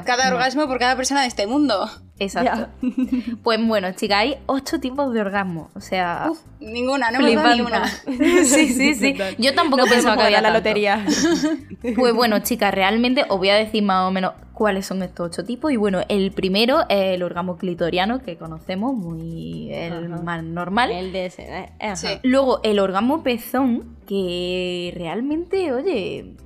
cada 0.05 0.29
orgasmo 0.29 0.67
por 0.67 0.79
cada 0.79 0.97
persona 0.97 1.23
de 1.23 1.29
este 1.29 1.47
mundo. 1.47 1.89
Exacto. 2.19 2.69
pues 3.43 3.67
bueno, 3.67 3.93
chica, 3.93 4.19
hay 4.19 4.37
ocho 4.47 4.79
tipos 4.79 5.13
de 5.13 5.21
orgasmo. 5.21 5.71
O 5.75 5.81
sea. 5.81 6.31
ninguna, 6.61 7.11
no 7.11 7.21
me 7.21 7.35
ni 7.35 7.61
una. 7.61 7.87
sí, 8.45 8.69
sí, 8.69 8.95
sí. 8.95 9.17
Yo 9.39 9.55
tampoco 9.55 9.85
pensaba 9.87 10.17
que 10.17 10.23
había 10.23 10.41
la 10.41 10.51
lotería. 10.51 11.05
pues 11.97 12.15
bueno, 12.15 12.39
chicas, 12.41 12.73
realmente 12.73 13.25
os 13.29 13.39
voy 13.39 13.49
a 13.49 13.57
decir 13.57 13.83
más 13.83 14.07
o 14.07 14.11
menos 14.13 14.33
cuáles 14.53 14.87
son 14.87 15.03
estos 15.03 15.27
ocho 15.27 15.45
tipos. 15.45 15.73
Y 15.73 15.77
bueno, 15.77 16.03
el 16.09 16.31
primero 16.31 16.83
es 16.89 17.15
el 17.15 17.23
orgasmo 17.25 17.57
clitoriano, 17.57 18.23
que 18.23 18.37
conocemos, 18.37 18.95
muy 18.95 19.73
el 19.73 20.09
más 20.09 20.45
normal. 20.45 20.93
El 20.93 21.13
de 21.13 21.27
ese. 21.27 21.73
Eh, 21.81 22.21
Luego, 22.23 22.61
el 22.63 22.79
orgasmo 22.79 23.25
pezón, 23.25 23.97
que 24.07 24.93
realmente, 24.97 25.73
oye, 25.73 26.37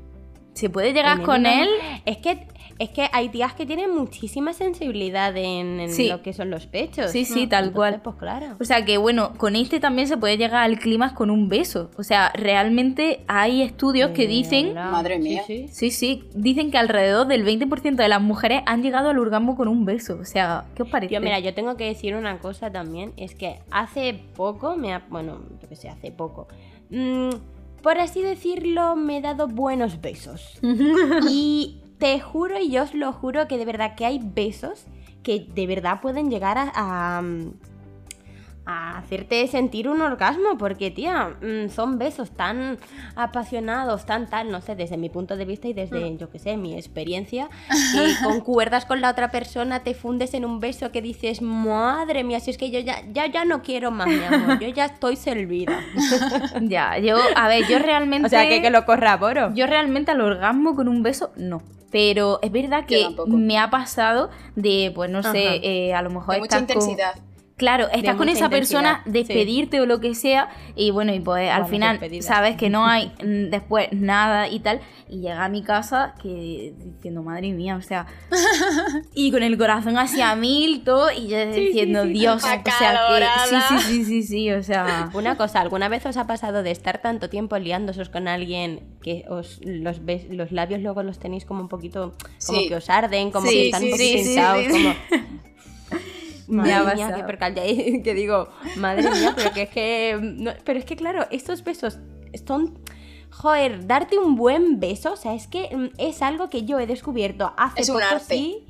se 0.54 0.70
puede 0.70 0.94
llegar 0.94 1.22
con 1.22 1.44
él. 1.44 1.68
Es 2.06 2.16
que 2.16 2.48
es 2.78 2.90
que 2.90 3.08
hay 3.12 3.28
tías 3.28 3.54
que 3.54 3.66
tienen 3.66 3.94
muchísima 3.94 4.52
sensibilidad 4.52 5.36
en, 5.36 5.88
lo 6.08 6.22
que 6.22 6.32
son 6.32 6.50
los 6.50 6.66
pechos. 6.66 7.10
Sí, 7.10 7.24
sí, 7.24 7.46
tal 7.46 7.72
cual. 7.72 8.00
Pues 8.02 8.16
claro. 8.16 8.56
O 8.60 8.64
sea 8.64 8.84
que 8.84 8.98
bueno, 8.98 9.32
con 9.36 9.56
este 9.56 9.80
también 9.80 10.06
se 10.06 10.16
puede 10.16 10.36
llegar 10.36 10.62
al 10.62 10.78
clima 10.78 11.14
con 11.14 11.30
un 11.30 11.48
beso. 11.48 11.90
O 11.96 12.04
sea, 12.04 12.32
realmente 12.34 13.24
hay 13.26 13.62
estudios 13.62 14.10
que 14.10 14.26
dicen. 14.26 14.74
Madre 14.74 15.18
mía. 15.18 15.42
Sí, 15.46 15.90
sí. 15.90 16.24
Dicen 16.34 16.70
que 16.70 16.78
alrededor 16.78 17.26
del 17.26 17.44
20% 17.44 17.96
de 17.96 18.08
las 18.08 18.22
mujeres 18.22 18.62
han 18.66 18.82
llegado 18.82 19.10
al 19.10 19.18
orgasmo 19.18 19.56
con 19.56 19.68
un 19.68 19.84
beso. 19.84 20.18
O 20.20 20.24
sea, 20.24 20.66
¿qué 20.74 20.84
os 20.84 20.88
parece? 20.88 21.14
Yo, 21.14 21.20
mira, 21.20 21.40
yo 21.40 21.54
tengo 21.54 21.76
que 21.76 21.84
decir 21.84 22.14
una 22.14 22.38
cosa 22.38 22.70
también. 22.70 23.12
Es 23.16 23.34
que 23.34 23.58
hace 23.70 24.20
poco, 24.36 24.76
me 24.76 24.94
ha, 24.94 25.04
bueno, 25.08 25.40
yo 25.60 25.68
que 25.68 25.76
sé, 25.76 25.88
hace 25.88 26.12
poco. 26.12 26.46
Mmm, 26.90 27.30
por 27.82 27.98
así 27.98 28.22
decirlo, 28.22 28.96
me 28.96 29.18
he 29.18 29.20
dado 29.20 29.48
buenos 29.48 30.00
besos. 30.00 30.58
y 31.28 31.80
te 31.98 32.20
juro 32.20 32.58
y 32.58 32.70
yo 32.70 32.84
os 32.84 32.94
lo 32.94 33.12
juro 33.12 33.48
que 33.48 33.58
de 33.58 33.64
verdad 33.64 33.94
que 33.96 34.06
hay 34.06 34.20
besos 34.22 34.86
que 35.22 35.40
de 35.40 35.66
verdad 35.66 36.00
pueden 36.00 36.30
llegar 36.30 36.56
a, 36.58 36.70
a 36.74 37.22
hacerte 38.68 39.46
sentir 39.46 39.88
un 39.88 40.02
orgasmo, 40.02 40.58
porque 40.58 40.90
tía, 40.90 41.36
mm, 41.40 41.70
son 41.70 41.98
besos 41.98 42.30
tan 42.30 42.78
apasionados, 43.16 44.04
tan 44.04 44.28
tal, 44.28 44.50
no 44.50 44.60
sé, 44.60 44.76
desde 44.76 44.96
mi 44.96 45.08
punto 45.08 45.36
de 45.36 45.44
vista 45.46 45.68
y 45.68 45.72
desde, 45.72 46.10
mm. 46.10 46.18
yo 46.18 46.30
qué 46.30 46.38
sé, 46.38 46.56
mi 46.56 46.74
experiencia, 46.74 47.48
y 47.94 48.14
concuerdas 48.24 48.84
con 48.84 49.00
la 49.00 49.10
otra 49.10 49.30
persona, 49.30 49.80
te 49.80 49.94
fundes 49.94 50.34
en 50.34 50.44
un 50.44 50.60
beso 50.60 50.92
que 50.92 51.00
dices, 51.00 51.40
madre 51.40 52.24
mía, 52.24 52.40
si 52.40 52.50
es 52.50 52.58
que 52.58 52.70
yo 52.70 52.80
ya, 52.80 53.02
ya, 53.10 53.26
ya 53.26 53.44
no 53.44 53.62
quiero 53.62 53.90
más, 53.90 54.08
mi 54.08 54.22
amor, 54.22 54.58
yo 54.58 54.68
ya 54.68 54.84
estoy 54.84 55.16
servida. 55.16 55.80
ya, 56.62 56.98
yo, 57.02 57.16
a 57.36 57.48
ver, 57.48 57.66
yo 57.68 57.78
realmente... 57.78 58.26
O 58.26 58.30
sea, 58.30 58.48
que, 58.48 58.60
que 58.60 58.70
lo 58.70 58.84
corroboro. 58.84 59.54
Yo 59.54 59.66
realmente 59.66 60.10
al 60.10 60.20
orgasmo 60.20 60.74
con 60.74 60.88
un 60.88 61.02
beso, 61.02 61.32
no. 61.36 61.62
Pero 61.90 62.38
es 62.42 62.52
verdad 62.52 62.84
que 62.84 63.08
me 63.28 63.58
ha 63.58 63.70
pasado 63.70 64.28
de, 64.56 64.92
pues 64.94 65.10
no 65.10 65.22
sé, 65.22 65.60
eh, 65.62 65.94
a 65.94 66.02
lo 66.02 66.10
mejor... 66.10 66.34
De 66.34 66.40
mucha 66.40 66.58
intensidad. 66.58 67.14
Claro, 67.58 67.88
estás 67.92 68.14
con 68.14 68.28
esa 68.28 68.48
persona, 68.48 69.02
despedirte 69.04 69.80
o 69.80 69.86
lo 69.86 69.98
que 70.00 70.14
sea, 70.14 70.48
y 70.76 70.92
bueno, 70.92 71.12
y 71.12 71.18
pues 71.18 71.50
al 71.50 71.66
final 71.66 71.98
sabes 72.22 72.56
que 72.56 72.70
no 72.70 72.86
hay 72.86 73.12
después 73.20 73.88
nada 73.90 74.48
y 74.48 74.60
tal, 74.60 74.80
y 75.08 75.18
llega 75.18 75.44
a 75.44 75.48
mi 75.48 75.64
casa 75.64 76.14
que 76.22 76.72
diciendo, 76.78 77.24
madre 77.24 77.50
mía, 77.52 77.74
o 77.74 77.82
sea, 77.82 78.06
y 79.14 79.32
con 79.32 79.42
el 79.42 79.58
corazón 79.58 79.98
hacia 79.98 80.36
mil, 80.36 80.84
todo, 80.84 81.10
y 81.10 81.26
yo 81.26 81.46
diciendo, 81.46 82.04
Dios, 82.04 82.44
o 82.44 82.46
sea, 82.46 82.62
que 82.62 82.70
sí, 82.70 83.56
sí, 83.68 83.78
sí, 83.80 84.04
sí, 84.04 84.22
sí, 84.22 84.52
o 84.52 84.62
sea. 84.62 85.10
Una 85.14 85.36
cosa, 85.36 85.60
¿alguna 85.60 85.88
vez 85.88 86.06
os 86.06 86.16
ha 86.16 86.28
pasado 86.28 86.62
de 86.62 86.70
estar 86.70 87.02
tanto 87.02 87.28
tiempo 87.28 87.58
liándosos 87.58 88.08
con 88.08 88.28
alguien 88.28 88.96
que 89.02 89.24
os 89.28 89.58
los, 89.64 90.00
los 90.30 90.52
labios 90.52 90.80
luego 90.80 91.02
los 91.02 91.18
tenéis 91.18 91.44
como 91.44 91.62
un 91.62 91.68
poquito, 91.68 92.14
como 92.46 92.60
que 92.68 92.76
os 92.76 92.88
arden, 92.88 93.32
como 93.32 93.48
que 93.50 93.66
están 93.66 93.82
un 93.82 93.90
poquito 93.90 94.40
como 94.70 95.38
Madre 96.48 96.94
mía, 96.94 97.12
qué 97.14 97.24
percal. 97.24 97.54
que 98.04 98.14
digo, 98.14 98.48
madre 98.76 99.10
mía, 99.10 99.34
pero 99.36 99.52
que 99.52 99.62
es 99.62 99.70
que. 99.70 100.56
pero 100.64 100.78
es 100.78 100.84
que, 100.84 100.96
claro, 100.96 101.26
estos 101.30 101.62
besos 101.62 101.98
son. 102.46 102.78
Joder, 103.30 103.86
darte 103.86 104.18
un 104.18 104.36
buen 104.36 104.80
beso, 104.80 105.12
o 105.12 105.16
sea, 105.16 105.34
es 105.34 105.46
que 105.46 105.68
mm, 105.76 105.88
es 105.98 106.22
algo 106.22 106.48
que 106.48 106.64
yo 106.64 106.80
he 106.80 106.86
descubierto 106.86 107.52
hace 107.58 107.82
es 107.82 107.88
poco, 107.88 107.98
un 107.98 108.04
arte. 108.04 108.24
sí. 108.24 108.64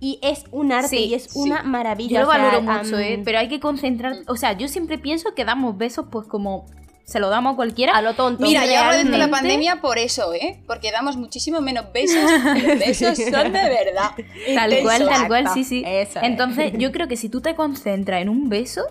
Y 0.00 0.18
es 0.22 0.44
un 0.50 0.70
arte 0.70 0.96
y 0.96 1.14
es 1.14 1.34
una 1.34 1.62
maravilla. 1.62 2.20
Yo 2.20 2.20
lo 2.22 2.26
valoro 2.26 2.60
mucho, 2.60 2.98
¿eh? 2.98 3.22
Pero 3.24 3.38
hay 3.38 3.48
que 3.48 3.58
concentrar. 3.58 4.16
O 4.26 4.36
sea, 4.36 4.52
yo 4.52 4.68
siempre 4.68 4.98
pienso 4.98 5.34
que 5.34 5.44
damos 5.44 5.78
besos, 5.78 6.06
pues 6.10 6.26
como 6.26 6.66
se 7.04 7.20
lo 7.20 7.28
damos 7.28 7.52
a 7.52 7.56
cualquiera. 7.56 7.96
A 7.96 8.02
lo 8.02 8.14
tonto. 8.14 8.42
Mira, 8.42 8.66
yo 8.66 8.78
agradezco 8.78 9.16
la 9.16 9.28
pandemia 9.28 9.80
por 9.80 9.98
eso, 9.98 10.32
¿eh? 10.34 10.60
Porque 10.66 10.90
damos 10.90 11.16
muchísimo 11.16 11.60
menos 11.60 11.92
besos. 11.92 12.18
Los 12.66 12.78
besos 12.78 13.18
son 13.18 13.52
de 13.52 13.68
verdad. 13.68 14.10
Tal 14.54 14.82
cual, 14.82 15.06
tal 15.06 15.28
cual, 15.28 15.48
sí, 15.52 15.64
sí. 15.64 15.84
Entonces, 16.22 16.72
yo 16.78 16.92
creo 16.92 17.08
que 17.08 17.16
si 17.16 17.28
tú 17.28 17.40
te 17.40 17.54
concentras 17.54 18.22
en 18.22 18.28
un 18.28 18.48
beso, 18.48 18.86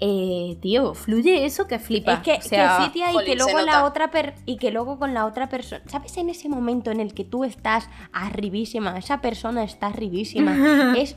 eh, 0.00 0.56
tío, 0.60 0.94
fluye 0.94 1.44
eso 1.44 1.66
que 1.66 1.78
flipa. 1.78 2.14
Es 2.14 2.20
que, 2.20 2.38
que 2.38 2.42
sí, 2.42 2.90
tía, 2.92 3.12
y 3.12 3.24
que 3.24 3.36
luego 3.36 3.60
la 3.60 3.84
otra 3.84 4.10
y 4.46 4.56
que 4.56 4.70
luego 4.70 4.98
con 4.98 5.12
la 5.12 5.26
otra 5.26 5.48
persona, 5.48 5.82
¿sabes? 5.86 6.16
En 6.16 6.30
ese 6.30 6.48
momento 6.48 6.90
en 6.90 7.00
el 7.00 7.12
que 7.12 7.24
tú 7.24 7.44
estás 7.44 7.88
arribísima, 8.12 8.96
esa 8.96 9.20
persona 9.20 9.62
está 9.62 9.88
arribísima, 9.88 10.94
es, 10.96 11.16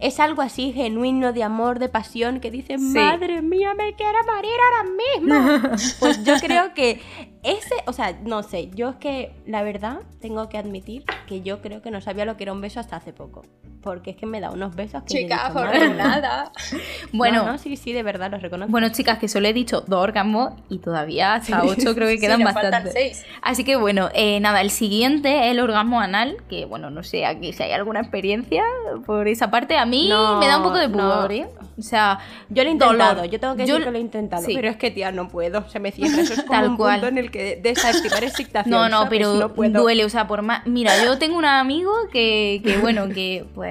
es 0.00 0.20
algo 0.20 0.42
así 0.42 0.72
genuino 0.72 1.32
de 1.32 1.42
amor, 1.42 1.78
de 1.78 1.88
pasión, 1.88 2.40
que 2.40 2.50
dice, 2.50 2.76
madre 2.76 3.40
mía, 3.40 3.72
me 3.74 3.94
quiero 3.94 4.18
morir 4.26 4.52
ahora 4.64 4.90
mismo. 4.90 5.78
pues 6.00 6.22
yo 6.24 6.34
creo 6.38 6.74
que 6.74 7.00
ese, 7.42 7.74
o 7.86 7.92
sea, 7.92 8.18
no 8.24 8.42
sé, 8.42 8.70
yo 8.74 8.90
es 8.90 8.96
que 8.96 9.32
la 9.46 9.62
verdad 9.62 10.02
tengo 10.20 10.48
que 10.48 10.58
admitir 10.58 11.04
que 11.26 11.40
yo 11.40 11.62
creo 11.62 11.80
que 11.80 11.90
no 11.90 12.00
sabía 12.00 12.24
lo 12.24 12.36
que 12.36 12.44
era 12.44 12.52
un 12.52 12.60
beso 12.60 12.80
hasta 12.80 12.96
hace 12.96 13.12
poco. 13.12 13.42
Porque 13.82 14.10
es 14.10 14.16
que 14.16 14.26
me 14.26 14.40
da 14.40 14.50
unos 14.50 14.74
besos 14.74 15.02
que. 15.02 15.08
Chica, 15.08 15.50
por 15.52 15.66
nada. 15.94 16.50
bueno, 17.12 17.44
no, 17.44 17.58
sí, 17.58 17.76
sí, 17.76 17.92
de 17.92 18.02
verdad, 18.02 18.30
los 18.30 18.42
reconozco. 18.42 18.70
Bueno, 18.70 18.88
chicas, 18.90 19.18
que 19.18 19.28
solo 19.28 19.48
he 19.48 19.52
dicho 19.52 19.82
dos 19.86 20.02
orgasmos 20.02 20.52
y 20.68 20.78
todavía 20.78 21.34
hasta 21.34 21.62
ocho 21.62 21.94
creo 21.94 22.08
que 22.08 22.18
quedan 22.18 22.42
bastante. 22.42 23.12
Así 23.42 23.64
que 23.64 23.76
bueno, 23.76 24.08
eh, 24.14 24.40
nada, 24.40 24.60
el 24.60 24.70
siguiente 24.70 25.46
es 25.46 25.52
el 25.52 25.60
orgasmo 25.60 26.00
anal, 26.00 26.36
que 26.48 26.64
bueno, 26.66 26.90
no 26.90 27.02
sé 27.02 27.24
aquí 27.24 27.52
si 27.52 27.62
hay 27.62 27.72
alguna 27.72 28.00
experiencia 28.00 28.62
por 29.06 29.28
esa 29.28 29.50
parte. 29.50 29.76
A 29.76 29.86
mí 29.86 30.08
me 30.40 30.46
da 30.46 30.58
un 30.58 30.62
poco 30.62 30.78
de 30.78 30.88
pudor, 30.88 31.32
¿eh? 31.32 31.48
O 31.78 31.82
sea, 31.82 32.18
yo 32.48 32.64
lo 32.64 32.70
he 32.70 32.72
intentado, 32.72 33.24
yo 33.24 33.38
tengo 33.38 33.54
que 33.54 33.62
decir 33.62 33.84
que 33.84 33.90
lo 33.90 33.96
he 33.96 34.00
intentado, 34.00 34.42
pero 34.44 34.68
es 34.68 34.76
que 34.76 34.90
tía, 34.90 35.12
no 35.12 35.28
puedo, 35.28 35.68
se 35.68 35.78
me 35.78 35.92
cierra, 35.92 36.22
eso 36.22 36.32
es 36.32 36.42
como 36.46 36.60
Tal 36.60 36.70
un 36.70 36.76
cual. 36.76 36.94
punto 36.94 37.06
en 37.06 37.18
el 37.18 37.30
que 37.30 37.60
desactivar 37.62 38.24
excitación. 38.24 38.70
No, 38.70 38.88
no, 38.88 39.08
pero 39.08 39.48
duele, 39.48 40.04
o 40.04 40.08
sea, 40.08 40.26
por 40.26 40.42
más... 40.42 40.66
Mira, 40.66 40.92
yo 41.04 41.18
tengo 41.18 41.38
un 41.38 41.44
amigo 41.44 41.92
que, 42.12 42.60
que 42.64 42.78
bueno, 42.78 43.08
que 43.08 43.46
pues 43.54 43.67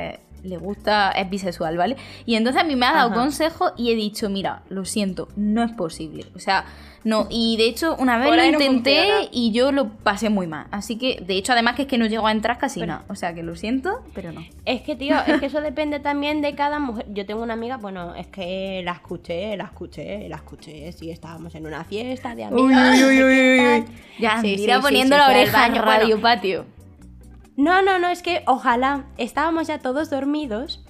le 0.47 0.57
gusta, 0.57 1.11
es 1.11 1.29
bisexual, 1.29 1.77
¿vale? 1.77 1.97
Y 2.25 2.35
entonces 2.35 2.61
a 2.61 2.65
mí 2.65 2.75
me 2.75 2.85
ha 2.85 2.93
dado 2.93 3.13
consejo 3.13 3.71
y 3.77 3.91
he 3.91 3.95
dicho, 3.95 4.29
mira, 4.29 4.63
lo 4.69 4.85
siento, 4.85 5.27
no 5.35 5.63
es 5.63 5.71
posible. 5.71 6.25
O 6.35 6.39
sea, 6.39 6.65
no, 7.07 7.25
y 7.29 7.55
de 7.55 7.67
hecho, 7.67 7.95
una 7.99 8.17
vez 8.17 8.35
lo 8.35 8.43
intenté 8.43 9.29
y 9.31 9.51
yo 9.53 9.71
lo 9.71 9.87
pasé 9.87 10.29
muy 10.29 10.45
mal. 10.45 10.67
Así 10.71 10.97
que, 10.97 11.23
de 11.25 11.37
hecho, 11.37 11.53
además 11.53 11.75
que 11.75 11.83
es 11.83 11.87
que 11.87 11.97
no 11.97 12.05
llegó 12.05 12.27
a 12.27 12.33
entrar 12.33 12.57
casi 12.57 12.81
nada. 12.81 13.05
O 13.07 13.15
sea, 13.15 13.33
que 13.33 13.43
lo 13.43 13.55
siento, 13.55 14.01
pero 14.13 14.33
no. 14.33 14.43
Es 14.65 14.81
que, 14.81 14.97
tío, 14.97 15.15
es 15.25 15.39
que 15.39 15.45
eso 15.45 15.61
depende 15.61 16.01
también 16.01 16.41
de 16.41 16.53
cada 16.53 16.79
mujer. 16.79 17.05
Yo 17.13 17.25
tengo 17.25 17.43
una 17.43 17.53
amiga, 17.53 17.77
bueno, 17.77 18.13
es 18.15 18.27
que 18.27 18.81
la 18.83 18.91
escuché, 18.91 19.55
la 19.55 19.63
escuché, 19.63 20.27
la 20.27 20.35
escuché. 20.35 20.91
Sí, 20.91 21.09
estábamos 21.09 21.55
en 21.55 21.65
una 21.65 21.85
fiesta 21.85 22.35
de 22.35 22.43
amigas. 22.43 22.99
Uy, 22.99 23.03
uy, 23.05 23.23
uy, 23.23 23.59
uy, 23.59 23.85
Ya, 24.19 24.41
sí, 24.41 24.57
sí, 24.57 24.67
poniendo 24.81 25.15
la 25.15 25.29
oreja 25.29 25.67
en 25.67 25.75
radio 25.75 26.19
patio. 26.19 26.76
No, 27.57 27.81
no, 27.81 27.97
no, 27.99 28.07
es 28.09 28.21
que 28.21 28.43
ojalá 28.45 29.07
estábamos 29.17 29.67
ya 29.67 29.79
todos 29.79 30.09
dormidos 30.09 30.85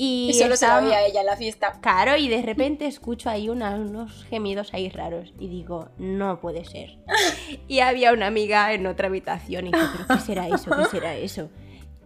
y, 0.00 0.32
solo 0.38 0.56
se 0.56 0.64
sabía 0.64 1.04
ella 1.04 1.20
en 1.20 1.26
la 1.26 1.36
fiesta. 1.36 1.72
Claro, 1.80 2.16
y 2.16 2.28
de 2.28 2.40
repente 2.40 2.86
escucho 2.86 3.28
ahí 3.28 3.48
unos 3.48 4.24
gemidos 4.30 4.72
ahí 4.72 4.88
raros 4.88 5.34
y 5.38 5.48
digo, 5.48 5.90
no 5.98 6.40
puede 6.40 6.64
ser. 6.64 6.98
y 7.68 7.80
había 7.80 8.12
una 8.12 8.28
amiga 8.28 8.72
en 8.72 8.86
otra 8.86 9.08
habitación 9.08 9.66
y 9.66 9.72
digo, 9.72 9.86
¿pero 9.92 10.06
qué 10.06 10.24
será 10.24 10.48
eso? 10.48 10.70
¿Qué 10.76 10.84
será 10.86 11.14
eso? 11.14 11.50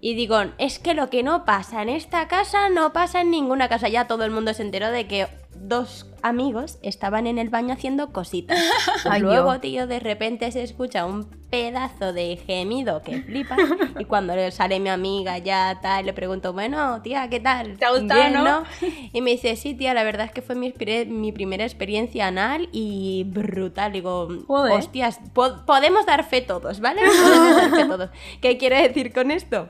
Y 0.00 0.14
digo, 0.14 0.37
es 0.59 0.80
que 0.80 0.94
lo 0.94 1.11
que 1.11 1.23
no 1.23 1.44
pasa 1.44 1.80
en 1.82 1.88
esta 1.88 2.26
casa 2.26 2.68
no 2.71 2.92
pasa 2.92 3.21
en 3.21 3.30
ninguna 3.30 3.68
casa. 3.68 3.88
Ya 3.88 4.09
todo 4.09 4.25
el 4.25 4.32
mundo 4.32 4.52
se 4.52 4.62
enteró 4.62 4.90
de 4.90 5.06
que 5.06 5.28
dos 5.62 6.07
amigos 6.23 6.78
estaban 6.83 7.26
en 7.26 7.38
el 7.38 7.49
baño 7.49 7.75
haciendo 7.75 8.12
cositas. 8.12 8.59
Pues 9.04 9.21
luego, 9.21 9.59
tío, 9.61 9.87
de 9.87 9.99
repente 9.99 10.50
se 10.52 10.62
escucha 10.62 11.04
un 11.04 11.25
pedazo 11.50 12.12
de 12.12 12.37
gemido 12.37 13.02
que 13.02 13.21
flipa. 13.23 13.57
y 13.99 14.04
cuando 14.04 14.35
le 14.35 14.50
sale 14.52 14.81
mi 14.81 14.88
amiga 14.88 15.38
ya 15.38 15.81
tal, 15.83 16.07
le 16.07 16.12
pregunto, 16.12 16.52
bueno, 16.52 17.02
tía, 17.02 17.28
¿qué 17.28 17.40
tal? 17.40 17.76
¿Te 17.78 17.85
ha 17.85 17.90
gustado, 17.90 18.42
no? 18.42 18.62
Y 19.12 19.21
me 19.21 19.33
dice, 19.33 19.57
sí, 19.57 19.75
tía, 19.75 19.92
la 19.95 20.04
verdad 20.04 20.26
es 20.26 20.33
que 20.33 20.42
fue 20.42 20.54
mi, 20.54 20.73
mi 21.09 21.33
primera 21.33 21.64
experiencia 21.64 22.28
anal 22.28 22.69
y 22.73 23.25
brutal. 23.28 23.92
Digo, 23.92 24.28
hostias, 24.47 25.21
podemos 25.66 26.07
dar 26.07 26.25
fe 26.25 26.40
todos, 26.40 26.81
¿vale? 26.81 27.02
Podemos 27.02 27.57
dar 27.57 27.71
fe 27.71 27.85
todos. 27.85 28.11
¿Qué 28.40 28.57
quiere 28.57 28.88
decir 28.88 29.12
con 29.12 29.31
esto? 29.31 29.69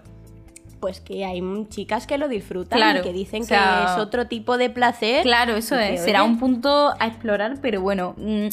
Pues 0.83 0.99
que 0.99 1.25
hay 1.25 1.41
chicas 1.69 2.09
que 2.09 2.19
lo 2.19 2.27
disfrutan 2.27 2.97
y 2.97 3.03
que 3.03 3.13
dicen 3.13 3.47
que 3.47 3.55
es 3.55 3.99
otro 3.99 4.27
tipo 4.27 4.59
de 4.59 4.69
placer. 4.69 5.23
Claro, 5.23 5.55
eso 5.55 5.79
es. 5.79 6.03
Será 6.03 6.25
un 6.25 6.41
punto 6.41 6.93
a 6.99 7.07
explorar, 7.07 7.59
pero 7.63 7.81
bueno, 7.81 8.17
mm, 8.17 8.49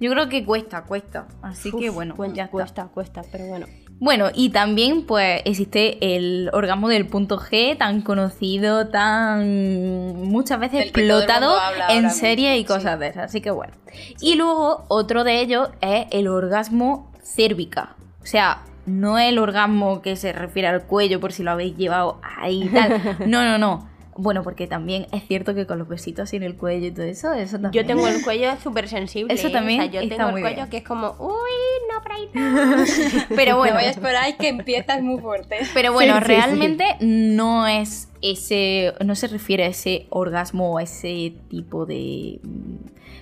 yo 0.00 0.10
creo 0.10 0.28
que 0.28 0.44
cuesta, 0.44 0.82
cuesta. 0.82 1.28
Así 1.40 1.70
que 1.70 1.88
bueno, 1.90 2.16
ya 2.34 2.48
cuesta, 2.48 2.88
cuesta, 2.88 3.22
pero 3.30 3.46
bueno. 3.46 3.66
Bueno, 4.00 4.26
y 4.34 4.50
también 4.50 5.06
pues 5.06 5.40
existe 5.44 6.16
el 6.16 6.50
orgasmo 6.52 6.88
del 6.88 7.06
punto 7.06 7.38
G, 7.38 7.78
tan 7.78 8.00
conocido, 8.00 8.88
tan 8.88 10.16
muchas 10.28 10.58
veces 10.58 10.82
explotado 10.82 11.56
en 11.90 12.10
serie 12.10 12.58
y 12.58 12.64
cosas 12.64 12.98
de 12.98 13.06
esas. 13.06 13.26
Así 13.26 13.40
que 13.40 13.52
bueno. 13.52 13.74
Y 14.20 14.34
luego 14.34 14.84
otro 14.88 15.22
de 15.22 15.40
ellos 15.42 15.68
es 15.80 16.06
el 16.10 16.26
orgasmo 16.26 17.12
cérvica. 17.22 17.94
O 18.20 18.26
sea, 18.26 18.64
no 18.88 19.18
el 19.18 19.38
orgasmo 19.38 20.02
que 20.02 20.16
se 20.16 20.32
refiere 20.32 20.68
al 20.68 20.82
cuello 20.82 21.20
por 21.20 21.32
si 21.32 21.42
lo 21.42 21.50
habéis 21.50 21.76
llevado 21.76 22.20
ahí 22.22 22.64
y 22.64 22.68
tal. 22.68 23.16
No, 23.26 23.44
no, 23.44 23.58
no. 23.58 23.88
Bueno, 24.20 24.42
porque 24.42 24.66
también 24.66 25.06
es 25.12 25.22
cierto 25.28 25.54
que 25.54 25.64
con 25.64 25.78
los 25.78 25.86
besitos 25.86 26.32
en 26.32 26.42
el 26.42 26.56
cuello 26.56 26.88
y 26.88 26.90
todo 26.90 27.04
eso, 27.04 27.32
eso 27.34 27.60
también. 27.60 27.84
Yo 27.84 27.86
tengo 27.86 28.08
el 28.08 28.20
cuello 28.24 28.50
súper 28.60 28.88
sensible. 28.88 29.32
Eso 29.32 29.48
también. 29.52 29.80
O 29.80 29.84
sea, 29.84 29.92
yo 29.92 30.08
tengo 30.08 30.36
el 30.36 30.42
cuello 30.42 30.68
que 30.68 30.78
es 30.78 30.82
como, 30.82 31.14
uy, 31.20 31.50
no 31.88 32.02
por 32.02 32.12
ahí 32.12 32.28
Pero 33.36 33.58
bueno. 33.58 33.74
No 33.74 33.80
voy 33.80 33.86
a 33.86 33.90
esperar 33.90 34.36
que 34.36 34.48
empiezas 34.48 35.02
muy 35.02 35.20
fuerte. 35.20 35.58
Pero 35.72 35.92
bueno, 35.92 36.18
realmente 36.18 36.96
no 37.00 37.68
es 37.68 38.08
ese. 38.20 38.92
No 39.04 39.14
se 39.14 39.28
refiere 39.28 39.62
a 39.62 39.68
ese 39.68 40.08
orgasmo 40.10 40.72
o 40.72 40.78
a 40.78 40.82
ese 40.82 41.34
tipo 41.48 41.86
de 41.86 42.40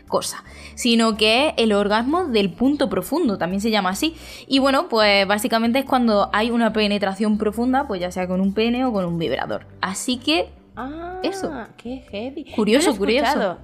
cosa, 0.08 0.44
sino 0.76 1.18
que 1.18 1.48
es 1.48 1.54
el 1.58 1.72
orgasmo 1.72 2.24
del 2.24 2.52
punto 2.52 2.88
profundo, 2.88 3.36
también 3.36 3.60
se 3.60 3.70
llama 3.70 3.90
así. 3.90 4.16
Y 4.46 4.60
bueno, 4.60 4.88
pues 4.88 5.26
básicamente 5.26 5.80
es 5.80 5.84
cuando 5.84 6.30
hay 6.32 6.50
una 6.50 6.72
penetración 6.72 7.36
profunda, 7.36 7.86
pues 7.86 8.00
ya 8.00 8.10
sea 8.10 8.26
con 8.26 8.40
un 8.40 8.54
pene 8.54 8.84
o 8.86 8.92
con 8.92 9.04
un 9.04 9.18
vibrador. 9.18 9.66
Así 9.82 10.16
que 10.16 10.48
Ah, 10.76 11.20
eso. 11.22 11.50
Qué 11.76 12.04
heavy. 12.10 12.44
Curioso, 12.52 12.96
curioso. 12.96 13.58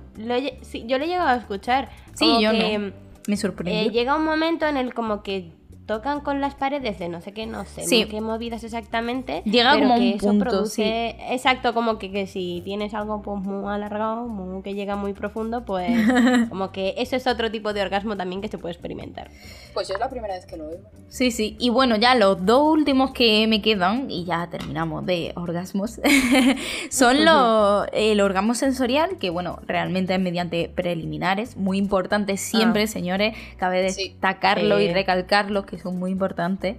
sí, 0.63 0.85
yo 0.87 0.99
lo 0.99 1.05
he 1.05 1.09
llegado 1.09 1.29
a 1.29 1.37
escuchar. 1.37 1.91
Sí, 2.15 2.41
yo 2.41 2.53
no. 2.53 2.93
Me 3.29 3.37
sorprende. 3.37 3.83
Eh, 3.83 3.91
llega 3.91 4.17
un 4.17 4.25
momento 4.25 4.67
en 4.67 4.77
el 4.77 4.95
como 4.95 5.23
que 5.23 5.53
tocan 5.87 6.21
con 6.21 6.41
las 6.41 6.55
paredes 6.55 6.99
de 6.99 7.09
no 7.09 7.21
sé 7.21 7.33
qué, 7.33 7.47
no 7.47 7.65
sé 7.65 8.09
qué 8.09 8.21
movidas 8.21 8.65
exactamente. 8.65 9.43
Llega 9.45 9.75
como 9.75 9.97
que 9.97 10.13
un 10.13 10.19
punto, 10.19 10.45
produce, 10.45 11.17
Exacto, 11.31 11.75
como 11.75 11.99
que, 11.99 12.27
si 12.27 12.63
tienes 12.65 12.95
algo 12.95 13.23
pues 13.23 13.41
muy 13.41 13.73
alargado, 13.73 14.29
que 14.63 14.75
llega 14.75 14.97
muy 14.97 15.13
profundo, 15.13 15.65
pues 15.65 15.91
como 16.49 16.73
que 16.73 16.95
eso 16.99 17.17
es 17.17 17.27
otro 17.27 17.51
tipo 17.51 17.73
de 17.73 17.83
orgasmo 17.83 18.17
también 18.17 18.41
que 18.41 18.49
se 18.49 18.59
puede 18.59 18.73
experimentar. 18.73 19.31
Pues 19.75 19.89
yo 19.89 19.95
es 19.95 20.01
la 20.01 20.09
primera 20.09 20.35
vez 20.35 20.47
que 20.47 20.57
lo 20.57 20.69
veo. 20.69 20.81
Sí, 21.09 21.31
sí. 21.31 21.57
Y 21.59 21.71
bueno, 21.71 21.97
ya 21.97 22.15
los 22.15 22.45
dos 22.45 22.63
últimos 22.73 23.13
que 23.13 23.47
me 23.47 23.61
quedan, 23.61 24.11
y 24.11 24.25
ya 24.25 24.49
terminamos 24.51 25.05
de 25.05 25.33
orgasmos, 25.37 26.01
son 26.91 27.25
los, 27.25 27.87
el 27.93 28.21
orgasmo 28.21 28.55
sensorial, 28.55 29.19
que 29.19 29.31
bueno, 29.31 29.59
realmente 29.67 30.15
es 30.15 30.21
mediante 30.21 30.69
preliminares, 30.69 31.57
muy 31.57 31.79
importante 31.79 32.37
siempre, 32.37 32.85
ah. 32.85 32.87
señores, 32.87 33.37
cabe 33.57 33.83
destacarlo 33.83 34.81
y 34.81 34.93
recalcarlo, 34.93 35.67
que 35.73 35.79
son 35.79 35.99
muy 35.99 36.11
importantes. 36.11 36.77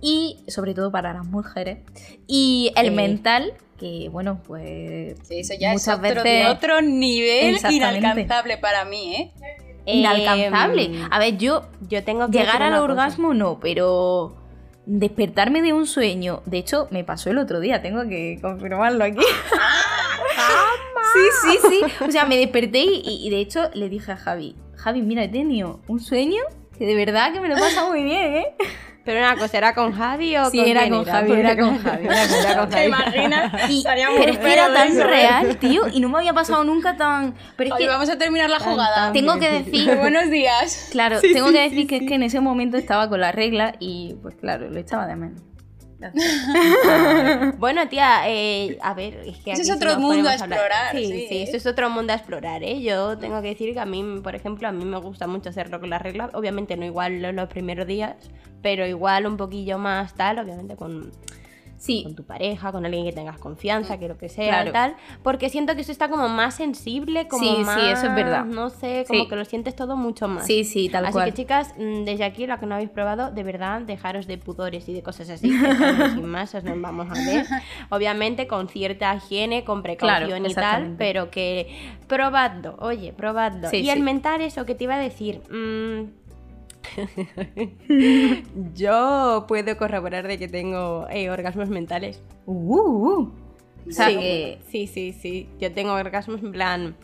Y 0.00 0.38
sobre 0.48 0.74
todo 0.74 0.90
para 0.90 1.14
las 1.14 1.24
mujeres. 1.24 1.78
Y 2.26 2.72
el 2.74 2.90
mental, 2.90 3.54
que 3.78 4.08
bueno, 4.10 4.42
pues. 4.44 5.16
Sí, 5.22 5.38
eso 5.38 5.54
ya 5.58 5.72
es 5.72 5.86
otro, 5.86 6.02
veces... 6.02 6.48
otro 6.48 6.82
nivel 6.82 7.56
inalcanzable 7.70 8.58
para 8.58 8.84
mí, 8.84 9.14
¿eh? 9.14 9.32
Inalcanzable. 9.86 10.86
Em, 10.86 11.08
a 11.08 11.18
ver, 11.20 11.38
yo. 11.38 11.68
Yo 11.88 12.02
tengo 12.02 12.28
que. 12.28 12.38
Llegar 12.38 12.62
al 12.64 12.74
orgasmo 12.74 13.32
no, 13.32 13.60
pero. 13.60 14.36
Despertarme 14.86 15.62
de 15.62 15.72
un 15.72 15.86
sueño. 15.86 16.42
De 16.46 16.58
hecho, 16.58 16.88
me 16.90 17.04
pasó 17.04 17.30
el 17.30 17.38
otro 17.38 17.60
día, 17.60 17.80
tengo 17.80 18.02
que 18.08 18.40
confirmarlo 18.42 19.04
aquí. 19.04 19.24
sí, 21.12 21.20
sí, 21.44 21.58
sí. 21.68 22.04
O 22.04 22.10
sea, 22.10 22.24
me 22.24 22.36
desperté 22.36 22.80
y, 22.80 23.20
y 23.24 23.30
de 23.30 23.38
hecho 23.38 23.70
le 23.74 23.88
dije 23.88 24.10
a 24.10 24.16
Javi: 24.16 24.56
Javi, 24.74 25.02
mira, 25.02 25.22
he 25.22 25.28
tenido 25.28 25.78
un 25.86 26.00
sueño 26.00 26.42
que 26.82 26.86
de 26.86 26.96
verdad 26.96 27.32
que 27.32 27.38
me 27.38 27.48
lo 27.48 27.54
pasa 27.54 27.86
muy 27.86 28.02
bien, 28.02 28.34
¿eh? 28.34 28.46
Pero 29.04 29.20
una 29.20 29.36
cosa, 29.36 29.56
¿era 29.56 29.72
con 29.72 29.92
Javi 29.92 30.36
o 30.36 30.50
sí, 30.50 30.60
era 30.60 30.88
con 30.88 31.04
Javi? 31.04 31.32
Era 31.32 31.56
con 31.56 31.78
Javi, 31.78 32.06
era 32.06 32.56
con, 32.56 32.70
Javi. 32.70 32.70
¿Te 32.70 32.86
imaginas? 32.86 33.52
pero 34.16 34.32
es 34.32 34.38
que 34.38 34.52
era 34.52 34.72
tan 34.72 34.96
real, 34.96 35.56
tío, 35.58 35.88
y 35.92 35.98
no 35.98 36.08
me 36.08 36.18
había 36.18 36.32
pasado 36.32 36.62
nunca 36.62 36.96
tan... 36.96 37.34
Pero 37.56 37.74
es 37.74 37.80
que 37.80 37.88
vamos 37.88 38.08
a 38.08 38.16
terminar 38.16 38.48
la 38.48 38.60
jugada. 38.60 39.12
Tengo 39.12 39.40
que 39.40 39.50
decir... 39.50 39.96
Buenos 39.96 40.30
días. 40.30 40.88
Claro, 40.92 41.20
tengo 41.20 41.50
que 41.50 41.62
decir 41.62 41.88
que 41.88 41.96
es 41.96 42.02
que 42.06 42.14
en 42.14 42.22
ese 42.22 42.40
momento 42.40 42.76
estaba 42.76 43.08
con 43.08 43.20
la 43.20 43.32
regla 43.32 43.74
y 43.80 44.14
pues 44.22 44.36
claro, 44.36 44.70
lo 44.70 44.78
echaba 44.78 45.06
de 45.08 45.16
menos. 45.16 45.40
bueno, 47.58 47.88
tía, 47.88 48.28
eh, 48.28 48.78
a 48.82 48.94
ver, 48.94 49.14
es 49.26 49.38
que 49.38 49.52
Ese 49.52 49.62
es 49.62 49.70
otro 49.70 49.98
mundo 49.98 50.28
a 50.28 50.34
explorar. 50.34 50.92
Sí, 50.92 51.26
sí, 51.28 51.42
eso 51.42 51.56
es 51.56 51.66
otro 51.66 51.90
mundo 51.90 52.12
a 52.12 52.16
explorar, 52.16 52.62
¿eh? 52.62 52.82
Yo 52.82 53.18
tengo 53.18 53.40
que 53.42 53.48
decir 53.48 53.72
que 53.72 53.80
a 53.80 53.86
mí, 53.86 54.20
por 54.22 54.34
ejemplo, 54.34 54.68
a 54.68 54.72
mí 54.72 54.84
me 54.84 54.98
gusta 54.98 55.26
mucho 55.26 55.50
hacerlo 55.50 55.80
con 55.80 55.90
la 55.90 55.98
regla. 55.98 56.30
Obviamente 56.34 56.76
no 56.76 56.84
igual 56.84 57.20
los 57.34 57.48
primeros 57.48 57.86
días, 57.86 58.16
pero 58.62 58.86
igual 58.86 59.26
un 59.26 59.36
poquillo 59.36 59.78
más 59.78 60.14
tal, 60.14 60.38
obviamente 60.38 60.76
con 60.76 61.10
con 62.02 62.14
tu 62.14 62.24
pareja, 62.24 62.70
con 62.72 62.84
alguien 62.84 63.04
que 63.04 63.12
tengas 63.12 63.38
confianza, 63.38 63.98
que 63.98 64.08
lo 64.08 64.16
que 64.16 64.28
sea, 64.28 64.70
tal, 64.72 64.96
porque 65.22 65.48
siento 65.48 65.74
que 65.74 65.82
eso 65.82 65.92
está 65.92 66.08
como 66.08 66.28
más 66.28 66.54
sensible, 66.54 67.28
como 67.28 67.44
sí, 67.44 67.62
más, 67.64 67.80
sí, 67.80 67.86
eso 67.86 68.06
es 68.06 68.14
verdad. 68.14 68.44
no 68.44 68.70
sé, 68.70 69.04
como 69.08 69.28
que 69.28 69.36
lo 69.36 69.44
sientes 69.44 69.74
todo 69.74 69.96
mucho 69.96 70.28
más. 70.28 70.46
Sí, 70.46 70.64
sí, 70.64 70.88
tal 70.88 71.04
así 71.06 71.12
cual. 71.12 71.24
Así 71.24 71.32
que 71.32 71.42
chicas, 71.42 71.74
mm, 71.78 72.04
desde 72.04 72.24
aquí 72.24 72.46
lo 72.46 72.58
que 72.58 72.66
no 72.66 72.74
habéis 72.74 72.90
probado, 72.90 73.30
de 73.30 73.42
verdad, 73.42 73.80
dejaros 73.82 74.26
de 74.26 74.38
pudores 74.38 74.88
y 74.88 74.92
de 74.92 75.02
cosas 75.02 75.28
así, 75.30 75.48
sin 76.14 76.26
más, 76.26 76.54
os 76.54 76.64
nos 76.64 76.80
vamos 76.80 77.08
a 77.10 77.14
ver. 77.14 77.46
Obviamente 77.90 78.46
con 78.46 78.68
cierta 78.68 79.14
higiene, 79.14 79.64
con 79.64 79.82
precaución 79.82 80.46
y 80.46 80.54
tal, 80.54 80.94
pero 80.96 81.30
que 81.30 81.68
probadlo, 82.06 82.76
oye, 82.78 83.12
probadlo. 83.12 83.68
y 83.72 83.90
el 83.90 84.02
mental, 84.02 84.40
eso 84.40 84.64
que 84.64 84.74
te 84.74 84.84
iba 84.84 84.94
a 84.94 84.98
decir, 84.98 85.40
mmm, 85.50 86.21
Yo 88.74 89.44
puedo 89.48 89.76
corroborar 89.76 90.26
de 90.26 90.38
que 90.38 90.48
tengo 90.48 91.06
eh, 91.10 91.30
orgasmos 91.30 91.68
mentales. 91.68 92.20
Uh, 92.46 92.52
uh, 92.52 93.20
uh. 93.20 93.32
sí, 93.90 94.58
sí, 94.68 94.86
sí, 94.86 95.12
sí. 95.12 95.48
Yo 95.60 95.72
tengo 95.72 95.92
orgasmos 95.92 96.42
en 96.42 96.52
plan. 96.52 96.96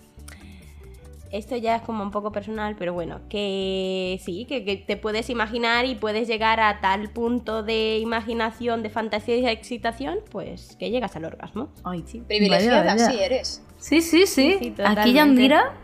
Esto 1.31 1.57
ya 1.57 1.77
es 1.77 1.83
como 1.83 2.03
un 2.03 2.11
poco 2.11 2.33
personal, 2.33 2.75
pero 2.79 2.95
bueno, 2.95 3.21
que 3.29 4.19
sí, 4.25 4.47
que, 4.47 4.83
te 4.87 4.97
puedes 4.97 5.29
imaginar 5.29 5.85
y 5.85 5.95
puedes 5.95 6.27
llegar 6.27 6.59
a 6.59 6.81
tal 6.81 7.11
punto 7.11 7.62
de 7.62 7.99
imaginación, 7.99 8.83
de 8.83 8.88
fantasía 8.88 9.37
y 9.37 9.43
de 9.43 9.53
excitación, 9.53 10.21
pues 10.31 10.77
que 10.77 10.91
llegas 10.91 11.17
al 11.17 11.27
orgasmo. 11.27 11.69
Ay, 11.85 12.03
sí. 12.07 12.23
Privilegiada, 12.27 12.97
sí 13.11 13.19
eres. 13.21 13.62
Sí, 13.77 14.01
sí, 14.01 14.27
sí. 14.27 14.75
Aquí 14.83 15.12
Yandira 15.12 15.75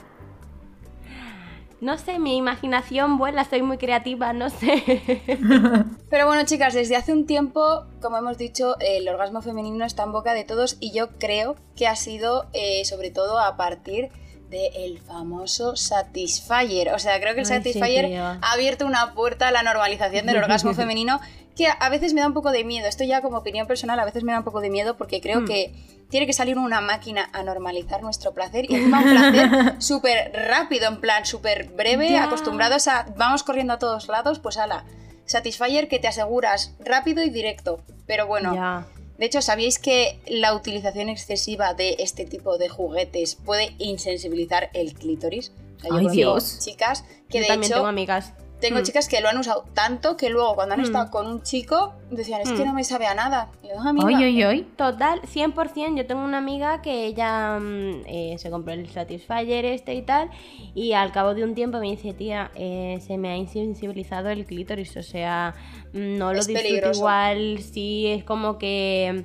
no 1.85 1.99
sé, 1.99 2.19
mi 2.19 2.37
imaginación 2.37 3.19
vuela, 3.19 3.45
soy 3.45 3.61
muy 3.61 3.77
creativa, 3.77 4.33
no 4.33 4.49
sé. 4.49 4.83
Pero 6.11 6.27
bueno, 6.27 6.45
chicas, 6.47 6.73
desde 6.73 6.97
hace 6.97 7.13
un 7.13 7.27
tiempo, 7.27 7.85
como 8.01 8.17
hemos 8.17 8.39
dicho, 8.39 8.77
el 8.81 9.07
orgasmo 9.07 9.43
femenino 9.43 9.85
está 9.85 10.05
en 10.05 10.13
boca 10.13 10.33
de 10.33 10.45
todos 10.45 10.79
y 10.81 10.93
yo 10.93 11.11
creo 11.19 11.57
que 11.77 11.87
ha 11.87 11.95
sido 11.95 12.47
eh, 12.55 12.87
sobre 12.87 13.11
todo 13.11 13.39
a 13.39 13.59
partir 13.59 14.11
del 14.49 14.99
famoso 14.99 15.77
Satisfyer. 15.77 16.95
O 16.95 16.99
sea, 16.99 17.21
creo 17.21 17.35
que 17.35 17.41
el 17.41 17.47
Satisfyer 17.47 18.17
ha 18.17 18.53
abierto 18.53 18.87
una 18.87 19.13
puerta 19.13 19.49
a 19.49 19.51
la 19.51 19.63
normalización 19.63 20.25
del 20.25 20.39
orgasmo 20.39 20.73
femenino 20.75 21.21
que 21.57 21.69
a 21.69 21.89
veces 21.89 22.15
me 22.15 22.21
da 22.21 22.27
un 22.27 22.35
poco 22.35 22.51
de 22.51 22.65
miedo. 22.65 22.89
Esto 22.89 23.05
ya 23.05 23.23
como 23.23 23.39
opinión 23.39 23.67
personal, 23.67 23.99
a 23.99 24.05
veces 24.05 24.25
me 24.25 24.33
da 24.33 24.39
un 24.39 24.45
poco 24.45 24.61
de 24.61 24.71
miedo 24.71 24.97
porque 24.97 25.21
creo 25.21 25.43
hmm. 25.43 25.47
que 25.47 25.73
tiene 26.11 26.27
que 26.27 26.33
salir 26.33 26.59
una 26.59 26.81
máquina 26.81 27.29
a 27.33 27.43
normalizar 27.43 28.03
nuestro 28.03 28.33
placer 28.35 28.71
y 28.71 28.75
encima 28.77 29.01
un 29.01 29.11
placer 29.11 29.83
súper 29.83 30.33
rápido, 30.33 30.89
en 30.89 31.01
plan 31.01 31.25
súper 31.25 31.71
breve, 31.71 32.19
acostumbrados 32.19 32.89
a 32.89 33.07
vamos 33.17 33.43
corriendo 33.43 33.73
a 33.75 33.79
todos 33.79 34.09
lados, 34.09 34.39
pues 34.39 34.57
ala, 34.59 34.85
Satisfyer 35.27 35.89
que 35.89 35.99
te 35.99 36.09
aseguras 36.09 36.75
rápido 36.81 37.23
y 37.23 37.31
directo. 37.31 37.81
Pero 38.07 38.27
bueno, 38.27 38.85
de 39.17 39.27
hecho, 39.27 39.41
¿sabíais 39.41 39.79
que 39.79 40.21
la 40.27 40.55
utilización 40.55 41.09
excesiva 41.09 41.73
de 41.73 41.97
este 41.99 42.27
tipo 42.27 42.59
de 42.59 42.69
juguetes 42.69 43.37
puede 43.37 43.75
insensibilizar 43.79 44.71
el 44.75 44.93
clítoris? 44.93 45.53
Ay, 45.91 46.09
Dios. 46.09 46.59
chicas 46.61 47.05
que 47.29 47.41
de 47.41 47.47
también 47.47 47.73
tengo 47.73 47.87
amigas 47.87 48.33
tengo 48.65 48.81
mm. 48.81 48.83
chicas 48.83 49.09
que 49.09 49.21
lo 49.21 49.29
han 49.29 49.37
usado 49.37 49.67
tanto 49.75 50.17
que 50.17 50.31
luego 50.31 50.55
cuando 50.55 50.75
han 50.75 50.81
mm. 50.81 50.85
estado 50.85 51.11
con 51.11 51.27
un 51.27 51.43
chico 51.43 51.93
decían, 52.11 52.41
es 52.41 52.51
que 52.51 52.63
mm. 52.63 52.67
no 52.67 52.73
me 52.73 52.83
sabe 52.83 53.07
a 53.07 53.15
nada. 53.15 53.51
Y 53.63 53.69
yo, 53.69 53.79
amiga, 53.79 54.55
Total, 54.77 55.21
100%. 55.21 55.97
Yo 55.97 56.07
tengo 56.07 56.25
una 56.25 56.39
amiga 56.39 56.81
que 56.81 57.05
ella 57.05 57.59
eh, 58.07 58.37
se 58.39 58.51
compró 58.51 58.73
el 58.73 58.89
Satisfyer 58.89 59.67
este 59.67 59.95
y 59.95 60.03
tal 60.03 60.31
y 60.75 60.93
al 60.95 61.13
cabo 61.13 61.35
de 61.35 61.45
un 61.45 61.55
tiempo 61.55 61.79
me 61.79 61.91
dice, 61.91 62.15
tía, 62.15 62.51
eh, 62.55 63.01
se 63.07 63.19
me 63.19 63.31
ha 63.31 63.37
insensibilizado 63.37 64.31
el 64.31 64.47
clítoris, 64.47 64.97
o 64.97 65.03
sea, 65.03 65.55
no 65.93 66.33
lo 66.33 66.43
disfruto 66.43 66.93
igual, 66.93 67.59
sí, 67.59 68.07
es 68.07 68.25
como 68.25 68.57
que 68.57 69.25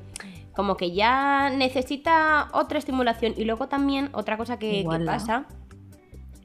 como 0.54 0.75
que 0.75 0.91
ya 0.91 1.49
necesita 1.52 2.49
otra 2.52 2.80
estimulación 2.80 3.34
y 3.38 3.45
luego 3.45 3.69
también 3.69 4.10
otra 4.12 4.36
cosa 4.36 4.60
que, 4.60 4.84
que 4.84 5.06
pasa 5.06 5.47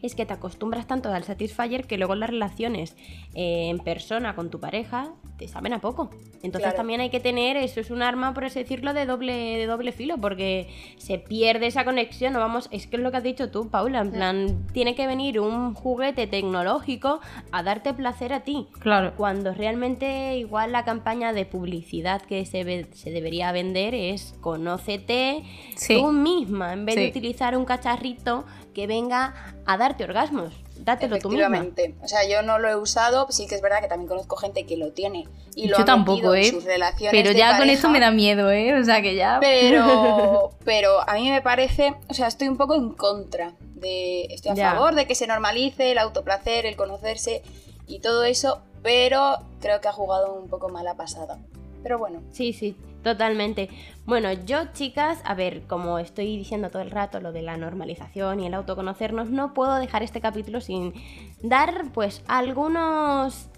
es 0.07 0.15
que 0.15 0.27
te 0.27 0.35
acostumbras 0.35 0.87
tanto 0.87 1.13
al 1.13 1.25
Satisfyer 1.25 1.87
que 1.87 1.97
luego 1.99 2.15
las 2.15 2.31
relaciones 2.31 2.97
eh, 3.35 3.69
en 3.71 3.79
persona 3.79 4.35
con 4.35 4.51
tu 4.51 4.61
pareja 4.61 5.13
te 5.39 5.49
saben 5.49 5.73
a 5.73 5.81
poco. 5.81 6.11
Entonces 6.43 6.75
también 6.75 7.01
hay 7.01 7.11
que 7.11 7.21
tener, 7.21 7.57
eso 7.57 7.81
es 7.81 7.91
un 7.91 8.03
arma, 8.03 8.35
por 8.35 8.45
así 8.45 8.61
decirlo, 8.61 8.93
de 8.93 9.07
doble, 9.07 9.33
de 9.33 9.67
doble 9.67 9.93
filo, 9.93 10.19
porque 10.19 10.69
se 10.97 11.19
pierde 11.19 11.67
esa 11.67 11.85
conexión, 11.85 12.35
no 12.35 12.39
vamos, 12.39 12.69
es 12.71 12.87
que 12.87 12.97
es 12.97 13.03
lo 13.03 13.11
que 13.11 13.17
has 13.17 13.23
dicho 13.23 13.51
tú, 13.51 13.69
Paula, 13.71 14.01
en 14.01 14.13
plan, 14.13 14.67
tiene 14.73 14.95
que 14.95 15.07
venir 15.07 15.41
un 15.41 15.75
juguete 15.75 16.27
tecnológico 16.27 17.21
a 17.51 17.63
darte 17.63 17.95
placer 17.95 18.33
a 18.33 18.41
ti. 18.41 18.69
Claro. 18.79 19.15
Cuando 19.17 19.55
realmente 19.55 20.37
igual 20.37 20.73
la 20.73 20.85
campaña 20.85 21.33
de 21.33 21.47
publicidad 21.47 22.23
que 22.23 22.45
se, 22.45 22.87
se 22.93 23.11
debería 23.11 23.51
vender 23.53 23.95
es 23.95 24.35
conócete 24.41 25.43
tú 25.89 26.13
misma, 26.13 26.75
en 26.75 26.85
vez 26.85 26.95
de 26.97 27.09
utilizar 27.09 27.57
un 27.57 27.65
cacharrito 27.65 28.45
que 28.75 28.87
venga 28.87 29.55
a 29.65 29.77
darte 29.79 30.05
orgasmos. 30.05 30.53
Dátelo 30.77 31.19
tú 31.19 31.31
misma. 31.31 31.67
O 32.03 32.09
sea, 32.09 32.29
yo 32.29 32.43
no 32.43 32.59
lo 32.59 32.69
he 32.69 32.77
usado, 32.77 33.27
sí 33.31 33.47
que 33.47 33.55
es 33.55 33.63
verdad 33.63 33.81
que 33.81 33.89
también 33.89 34.09
conozco 34.09 34.37
gente 34.37 34.67
que 34.67 34.77
lo 34.77 34.93
tiene 34.93 35.27
y 35.55 35.69
lo 35.69 35.79
yo 35.79 35.85
tampoco, 35.85 36.35
¿eh? 36.35 36.51
sus 36.51 36.65
relaciones 36.65 37.13
Pero 37.13 37.33
ya 37.33 37.57
con 37.57 37.71
eso 37.71 37.89
me 37.89 38.01
da 38.01 38.11
miedo, 38.11 38.51
¿eh? 38.51 38.79
O 38.79 38.85
sea, 38.85 39.01
que 39.01 39.15
ya... 39.15 39.39
Pero, 39.41 40.51
pero 40.65 41.09
a 41.09 41.15
mí 41.15 41.31
me 41.31 41.41
parece, 41.41 41.95
o 42.09 42.15
sea, 42.15 42.27
estoy 42.27 42.49
un 42.49 42.59
poco 42.59 42.75
en 42.75 42.91
contra 42.91 43.55
de... 43.77 44.25
Estoy 44.25 44.61
a 44.61 44.73
favor 44.73 44.95
de 44.95 45.07
que 45.07 45.15
se 45.15 45.27
normalice 45.27 45.93
el 45.93 45.99
autoplacer, 45.99 46.67
el 46.67 46.77
conocerse 46.77 47.43
y 47.87 48.01
todo 48.01 48.25
eso, 48.25 48.61
pero 48.83 49.39
creo 49.61 49.81
que 49.81 49.89
ha 49.89 49.93
jugado 49.93 50.35
un 50.35 50.49
poco 50.49 50.69
mala 50.69 50.95
pasada. 50.95 51.39
Pero 51.83 51.99
bueno. 51.99 52.21
Sí, 52.33 52.53
sí, 52.53 52.77
Totalmente. 53.05 53.69
Bueno, 54.07 54.33
yo 54.33 54.73
chicas, 54.73 55.21
a 55.25 55.35
ver, 55.35 55.67
como 55.67 55.99
estoy 55.99 56.39
diciendo 56.39 56.71
todo 56.71 56.81
el 56.81 56.91
rato 56.91 57.21
lo 57.21 57.33
de 57.33 57.43
la 57.43 57.59
normalización 57.59 58.41
y 58.41 58.47
el 58.47 58.55
autoconocernos, 58.55 59.31
no 59.31 59.53
puedo 59.53 59.75
dejar 59.77 60.03
este 60.03 60.23
capítulo 60.23 60.63
sin 60.63 60.95
dar 61.43 61.93
pues 61.93 62.25
algunos 62.27 63.51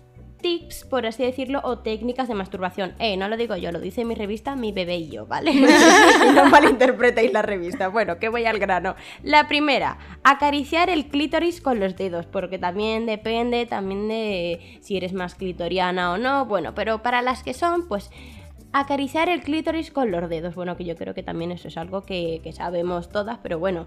tips, 0.43 0.85
por 0.85 1.07
así 1.07 1.23
decirlo, 1.23 1.61
o 1.63 1.79
técnicas 1.79 2.27
de 2.27 2.35
masturbación. 2.35 2.95
Eh, 2.99 3.17
no 3.17 3.29
lo 3.29 3.37
digo 3.37 3.55
yo, 3.57 3.71
lo 3.71 3.81
dice 3.81 4.05
mi 4.05 4.17
revista 4.17 4.57
Mi 4.57 4.73
Bebé 4.73 4.97
y 4.97 5.11
yo, 5.11 5.27
¿vale? 5.27 5.53
no 6.35 6.47
malinterpretéis 6.47 7.33
la 7.33 7.43
revista. 7.43 7.87
Bueno, 7.87 8.19
que 8.19 8.29
voy 8.29 8.47
al 8.47 8.59
grano. 8.59 8.97
La 9.23 9.47
primera, 9.47 9.99
acariciar 10.25 10.91
el 10.91 11.07
clítoris 11.07 11.61
con 11.61 11.79
los 11.79 11.97
dedos, 11.97 12.27
porque 12.27 12.59
también 12.59 13.07
depende 13.07 13.65
también 13.67 14.09
de 14.09 14.81
si 14.83 14.97
eres 14.97 15.13
más 15.13 15.37
clitoriana 15.37 16.13
o 16.13 16.19
no. 16.19 16.47
Bueno, 16.47 16.75
pero 16.75 17.01
para 17.03 17.23
las 17.23 17.45
que 17.45 17.55
son, 17.55 17.87
pues 17.87 18.11
acariciar 18.73 19.29
el 19.29 19.43
clítoris 19.43 19.91
con 19.91 20.11
los 20.11 20.29
dedos. 20.29 20.55
Bueno, 20.55 20.77
que 20.77 20.85
yo 20.85 20.97
creo 20.97 21.15
que 21.15 21.23
también 21.23 21.53
eso 21.53 21.69
es 21.69 21.77
algo 21.77 22.03
que, 22.03 22.41
sabemos 22.53 23.09
todas, 23.09 23.39
pero 23.43 23.59
bueno, 23.59 23.87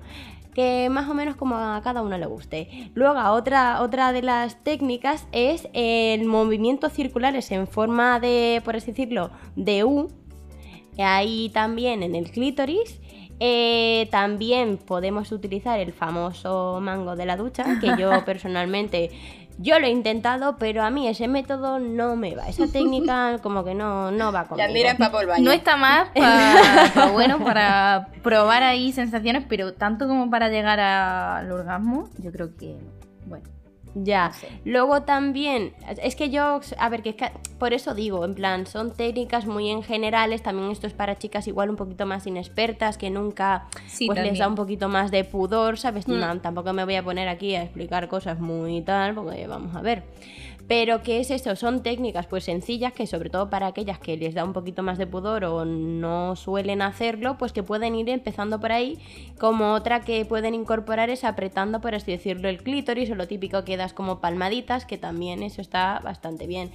que 0.54 0.90
más 0.90 1.10
o 1.10 1.14
menos 1.14 1.36
como 1.36 1.56
a 1.56 1.82
cada 1.84 2.02
uno 2.02 2.18
le 2.18 2.26
guste. 2.26 2.92
Luego, 2.94 3.20
otra, 3.32 3.82
otra 3.82 4.12
de 4.12 4.22
las 4.22 4.64
técnicas 4.64 5.28
es 5.32 5.68
el 5.74 6.26
movimiento 6.26 6.90
circulares 6.90 7.52
en 7.52 7.68
forma 7.68 8.20
de, 8.20 8.62
por 8.66 8.76
así 8.76 8.92
decirlo, 8.92 9.32
de 9.56 9.84
U. 9.84 10.10
Ahí 10.98 11.50
también 11.54 12.04
en 12.04 12.16
el 12.16 12.32
clítoris. 12.32 13.00
Eh, 13.42 14.10
también 14.12 14.78
podemos 14.78 15.32
utilizar 15.32 15.80
el 15.80 15.94
famoso 15.94 16.80
mango 16.82 17.16
de 17.16 17.26
la 17.26 17.38
ducha, 17.38 17.80
que 17.80 17.96
yo 17.98 18.10
personalmente 18.26 19.12
yo 19.62 19.78
lo 19.78 19.88
he 19.88 19.90
intentado, 19.90 20.56
pero 20.58 20.84
a 20.84 20.90
mí 20.90 21.08
ese 21.08 21.28
método 21.28 21.80
no 21.80 22.16
me 22.16 22.34
va. 22.34 22.48
Esa 22.48 22.68
técnica 22.68 23.40
como 23.44 23.66
que 23.66 23.76
no, 23.76 24.10
no 24.10 24.32
va 24.32 24.46
conmigo. 24.46 24.68
Ya 24.68 24.74
el 25.20 25.28
baño. 25.28 25.44
No 25.44 25.52
está 25.52 25.76
más 25.76 26.10
para, 26.16 27.08
bueno, 27.12 27.44
para 27.44 28.08
probar 28.24 28.64
ahí 28.64 28.94
sensaciones, 28.94 29.44
pero 29.50 29.74
tanto 29.74 30.08
como 30.08 30.30
para 30.30 30.48
llegar 30.48 30.80
al 30.80 31.52
orgasmo, 31.52 32.10
yo 32.20 32.32
creo 32.32 32.56
que, 32.56 32.78
bueno. 33.26 33.46
Ya. 33.96 34.32
Luego 34.66 35.04
también, 35.04 35.74
es 36.02 36.16
que 36.16 36.30
yo, 36.30 36.62
a 36.78 36.90
ver, 36.90 37.02
que, 37.02 37.16
por 37.58 37.74
eso 37.74 37.94
digo, 37.94 38.24
en 38.24 38.36
plan, 38.36 38.66
son 38.68 38.94
técnicas 38.94 39.46
muy 39.46 39.70
en 39.70 39.84
generales, 39.84 40.44
también 40.44 40.72
esto 40.72 40.88
es 40.88 40.94
para 40.94 41.18
chicas 41.18 41.48
igual 41.48 41.70
un 41.70 41.76
poquito 41.76 42.06
más 42.06 42.28
inexpertas, 42.28 42.98
que 42.98 43.10
nunca 43.10 43.68
pues 44.06 44.20
les 44.20 44.38
da 44.38 44.48
un 44.48 44.56
poquito 44.56 44.90
más 44.90 45.12
de 45.12 45.24
pudor, 45.24 45.78
¿sabes? 45.78 46.08
Mm. 46.08 46.40
tampoco 46.42 46.74
me 46.74 46.86
voy 46.86 46.96
a 46.96 47.04
poner 47.04 47.28
aquí 47.28 47.56
a 47.56 47.64
explicar 47.64 48.08
cosas 48.08 48.40
muy 48.40 48.82
tal, 48.82 49.16
porque 49.16 49.48
vamos 49.48 49.76
a 49.76 49.82
ver. 49.82 50.04
Pero 50.70 51.02
¿qué 51.02 51.20
es 51.20 51.32
esto? 51.32 51.56
Son 51.56 51.82
técnicas 51.82 52.28
pues 52.28 52.44
sencillas 52.44 52.94
que 52.94 53.08
sobre 53.08 53.32
todo 53.32 53.50
para 53.50 53.66
aquellas 53.66 53.98
que 53.98 54.16
les 54.18 54.36
da 54.36 54.44
un 54.44 54.54
poquito 54.54 54.84
más 54.84 55.00
de 55.00 55.08
pudor 55.08 55.44
o 55.46 55.66
no 55.66 56.36
suelen 56.36 56.84
hacerlo, 56.84 57.40
pues 57.40 57.54
que 57.54 57.64
pueden 57.64 57.96
ir 57.96 58.08
empezando 58.08 58.60
por 58.60 58.72
ahí, 58.72 59.00
como 59.40 59.74
otra 59.74 60.02
que 60.02 60.24
pueden 60.26 60.54
incorporar 60.54 61.10
es 61.10 61.24
apretando, 61.24 61.82
por 61.82 61.96
así 61.96 62.12
decirlo, 62.12 62.50
el 62.50 62.62
clítoris 62.62 63.10
o 63.10 63.16
lo 63.16 63.28
típico 63.28 63.66
que 63.66 63.78
das 63.78 63.94
como 63.94 64.20
palmaditas, 64.22 64.86
que 64.86 65.00
también 65.00 65.42
eso 65.42 65.60
está 65.60 66.02
bastante 66.04 66.46
bien. 66.46 66.70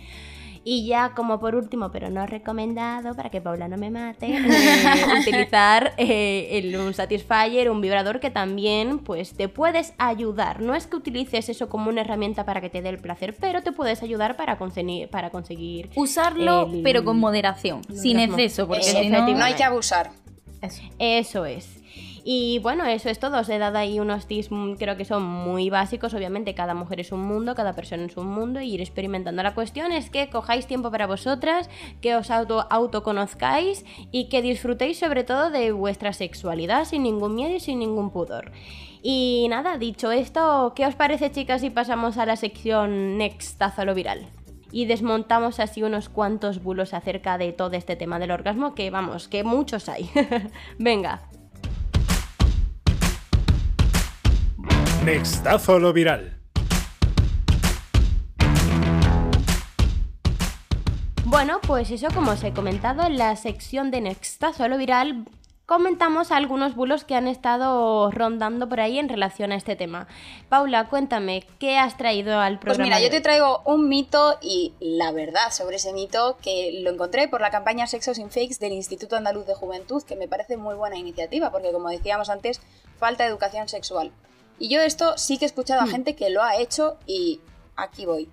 Y 0.66 0.87
ya 0.87 1.12
como 1.14 1.38
por 1.38 1.55
último, 1.55 1.90
pero 1.92 2.09
no 2.09 2.27
recomendado, 2.27 3.14
para 3.14 3.29
que 3.29 3.42
Paula 3.42 3.68
no 3.68 3.77
me 3.77 3.90
mate, 3.90 4.27
eh, 4.37 5.05
utilizar 5.20 5.92
eh, 5.98 6.48
el, 6.53 6.74
un 6.77 6.94
Satisfyer, 6.94 7.70
un 7.70 7.83
vibrador 7.83 8.18
que 8.18 8.31
también 8.31 9.00
pues 9.00 9.35
te 9.35 9.48
puedes 9.48 9.92
ayudar. 9.98 10.62
No 10.62 10.74
es 10.74 10.87
que 10.87 10.96
utilices 10.96 11.50
eso 11.50 11.68
como 11.68 11.90
una 11.90 12.00
herramienta 12.00 12.46
para 12.46 12.62
que 12.62 12.70
te 12.70 12.81
dé 12.81 12.88
el 12.88 12.98
placer, 12.98 13.37
pero 13.38 13.62
te 13.62 13.72
puedes 13.72 14.03
ayudar 14.03 14.37
para 14.37 14.57
conseguir... 14.57 15.11
Para 15.11 15.29
conseguir 15.29 15.90
Usarlo, 15.96 16.70
pero 16.83 17.05
con 17.05 17.18
moderación, 17.18 17.83
sin 17.94 18.18
exceso, 18.18 18.66
porque 18.66 18.85
si 18.85 19.09
no... 19.11 19.29
no 19.29 19.44
hay 19.44 19.55
que 19.55 19.64
abusar. 19.64 20.11
Eso 20.98 21.44
es. 21.44 21.84
Y 22.27 22.59
bueno, 22.61 22.87
eso 22.87 23.11
es 23.11 23.19
todo. 23.19 23.39
Os 23.39 23.49
he 23.51 23.59
dado 23.59 23.77
ahí 23.77 24.01
unos 24.01 24.27
tips, 24.27 24.51
mm, 24.51 24.75
creo 24.75 24.97
que 24.97 25.05
son 25.05 25.23
muy 25.23 25.69
básicos. 25.69 26.15
Obviamente, 26.15 26.55
cada 26.55 26.73
mujer 26.75 27.01
es 27.01 27.13
un 27.13 27.21
mundo, 27.21 27.55
cada 27.55 27.75
persona 27.75 28.07
es 28.07 28.17
un 28.17 28.29
mundo, 28.29 28.63
y 28.63 28.73
ir 28.73 28.81
experimentando. 28.81 29.43
La 29.43 29.55
cuestión 29.55 29.93
es 29.93 30.09
que 30.09 30.31
cojáis 30.31 30.67
tiempo 30.67 30.91
para 30.91 31.07
vosotras, 31.07 31.69
que 32.01 32.17
os 32.17 32.31
auto 32.31 32.67
autoconozcáis 32.71 33.85
y 34.11 34.31
que 34.31 34.41
disfrutéis 34.41 34.99
sobre 34.99 35.23
todo 35.23 35.51
de 35.51 35.73
vuestra 35.73 36.15
sexualidad 36.15 36.87
sin 36.87 37.03
ningún 37.03 37.35
miedo 37.35 37.55
y 37.57 37.61
sin 37.61 37.79
ningún 37.79 38.11
pudor. 38.11 38.53
Y 39.03 39.47
nada, 39.51 39.77
dicho 39.77 40.11
esto, 40.11 40.73
¿qué 40.75 40.87
os 40.87 40.95
parece, 40.95 41.31
chicas, 41.31 41.61
si 41.61 41.69
pasamos 41.69 42.17
a 42.17 42.25
la 42.25 42.37
sección 42.37 43.19
Next 43.19 43.61
lo 43.85 43.95
Viral? 43.95 44.27
y 44.73 44.87
desmontamos 44.87 45.61
así 45.61 45.85
unos 45.85 46.09
cuantos 46.09 46.61
bulos 46.61 46.95
acerca 46.95 47.39
de 47.39 47.53
todo 47.53 47.75
este 47.75 47.95
tema 47.95 48.19
del 48.19 48.33
orgasmo, 48.33 48.75
que 48.75 48.91
vamos, 48.91 49.29
que 49.29 49.45
muchos 49.45 49.89
hay. 49.89 50.11
Venga. 50.81 51.29
Nextazo 55.05 55.79
lo 55.79 55.93
viral. 55.93 56.40
Bueno, 61.27 61.61
pues 61.67 61.90
eso 61.90 62.09
como 62.14 62.31
os 62.31 62.43
he 62.43 62.55
comentado 62.55 63.03
en 63.03 63.19
la 63.19 63.37
sección 63.37 63.90
de 63.90 64.01
Nextazo 64.01 64.67
lo 64.67 64.79
viral 64.79 65.27
comentamos 65.67 66.33
algunos 66.33 66.75
bulos 66.75 67.05
que 67.05 67.17
han 67.17 67.29
estado 67.29 68.11
rondando 68.12 68.67
por 68.67 68.81
ahí 68.81 68.99
en 68.99 69.11
relación 69.11 69.53
a 69.53 69.57
este 69.57 69.77
tema. 69.77 70.09
Paula, 70.49 70.88
cuéntame, 70.88 71.47
¿qué 71.59 71.77
has 71.77 71.99
traído 71.99 72.40
al 72.40 72.59
programa? 72.59 72.85
Pues 72.85 72.99
mira, 72.99 73.07
yo 73.07 73.11
te 73.11 73.21
traigo 73.21 73.61
un 73.67 73.90
mito 73.90 74.38
y 74.40 74.73
la 74.81 75.12
verdad 75.12 75.51
sobre 75.51 75.77
ese 75.77 75.93
mito 75.93 76.38
que 76.40 76.81
lo 76.83 76.90
encontré 76.90 77.29
por 77.29 77.43
la 77.43 77.51
campaña 77.51 77.87
Sexos 77.87 78.17
sin 78.17 78.31
Fakes 78.31 78.57
del 78.59 78.73
Instituto 78.73 79.17
Andaluz 79.17 79.45
de 79.45 79.55
Juventud, 79.55 80.03
que 80.03 80.17
me 80.17 80.29
parece 80.29 80.57
muy 80.57 80.77
buena 80.77 80.97
iniciativa, 80.97 81.51
porque 81.51 81.73
como 81.73 81.90
decíamos 81.90 82.31
antes, 82.31 82.62
falta 82.99 83.27
educación 83.27 83.69
sexual. 83.69 84.11
Y 84.59 84.69
yo 84.69 84.81
esto 84.81 85.17
sí 85.19 85.38
que 85.38 85.45
he 85.45 85.47
escuchado 85.47 85.81
a 85.81 85.87
hmm. 85.87 85.90
gente 85.90 86.17
que 86.17 86.31
lo 86.31 86.43
ha 86.43 86.57
hecho 86.57 86.97
y 87.07 87.40
aquí 87.77 88.07
voy. 88.07 88.29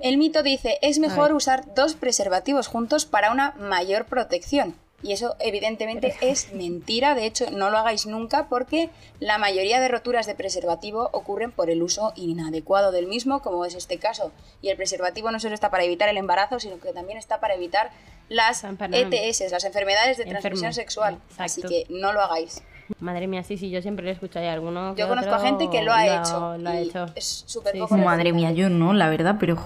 El 0.00 0.18
mito 0.18 0.42
dice, 0.42 0.78
es 0.82 0.98
mejor 0.98 1.32
usar 1.32 1.74
dos 1.74 1.94
preservativos 1.94 2.68
juntos 2.68 3.06
para 3.06 3.32
una 3.32 3.52
mayor 3.58 4.06
protección. 4.06 4.76
Y 5.02 5.12
eso 5.12 5.34
evidentemente 5.40 6.14
es 6.20 6.52
mentira, 6.52 7.14
de 7.14 7.24
hecho 7.24 7.50
no 7.50 7.70
lo 7.70 7.78
hagáis 7.78 8.04
nunca 8.06 8.48
porque 8.48 8.90
la 9.18 9.38
mayoría 9.38 9.80
de 9.80 9.88
roturas 9.88 10.26
de 10.26 10.34
preservativo 10.34 11.08
ocurren 11.12 11.52
por 11.52 11.70
el 11.70 11.82
uso 11.82 12.12
inadecuado 12.16 12.92
del 12.92 13.06
mismo, 13.06 13.40
como 13.40 13.64
es 13.64 13.74
este 13.74 13.98
caso. 13.98 14.30
Y 14.60 14.68
el 14.68 14.76
preservativo 14.76 15.30
no 15.30 15.40
solo 15.40 15.54
está 15.54 15.70
para 15.70 15.84
evitar 15.84 16.10
el 16.10 16.18
embarazo, 16.18 16.60
sino 16.60 16.78
que 16.78 16.92
también 16.92 17.16
está 17.16 17.40
para 17.40 17.54
evitar 17.54 17.90
las 18.28 18.62
ETS, 18.62 19.50
las 19.50 19.64
enfermedades 19.64 20.18
de 20.18 20.26
transmisión 20.26 20.74
sexual. 20.74 21.18
Así 21.38 21.62
que 21.62 21.86
no 21.88 22.12
lo 22.12 22.20
hagáis. 22.20 22.62
Madre 22.98 23.26
mía, 23.26 23.42
sí, 23.42 23.56
sí, 23.56 23.70
yo 23.70 23.80
siempre 23.82 24.04
lo 24.04 24.10
he 24.10 24.14
escuchado. 24.14 24.48
alguno 24.48 24.94
Yo 24.96 25.08
conozco 25.08 25.34
a 25.34 25.40
gente 25.40 25.68
que 25.70 25.82
lo 25.82 25.92
ha 25.92 26.06
hecho. 26.06 26.58
Lo 26.58 26.68
ha 26.68 26.80
hecho. 26.80 27.06
Es 27.14 27.44
súper 27.46 27.78
poco. 27.78 27.96
Madre 27.96 28.32
mía, 28.32 28.52
yo 28.52 28.68
no, 28.68 28.92
la 28.92 29.08
verdad, 29.08 29.36
pero 29.38 29.56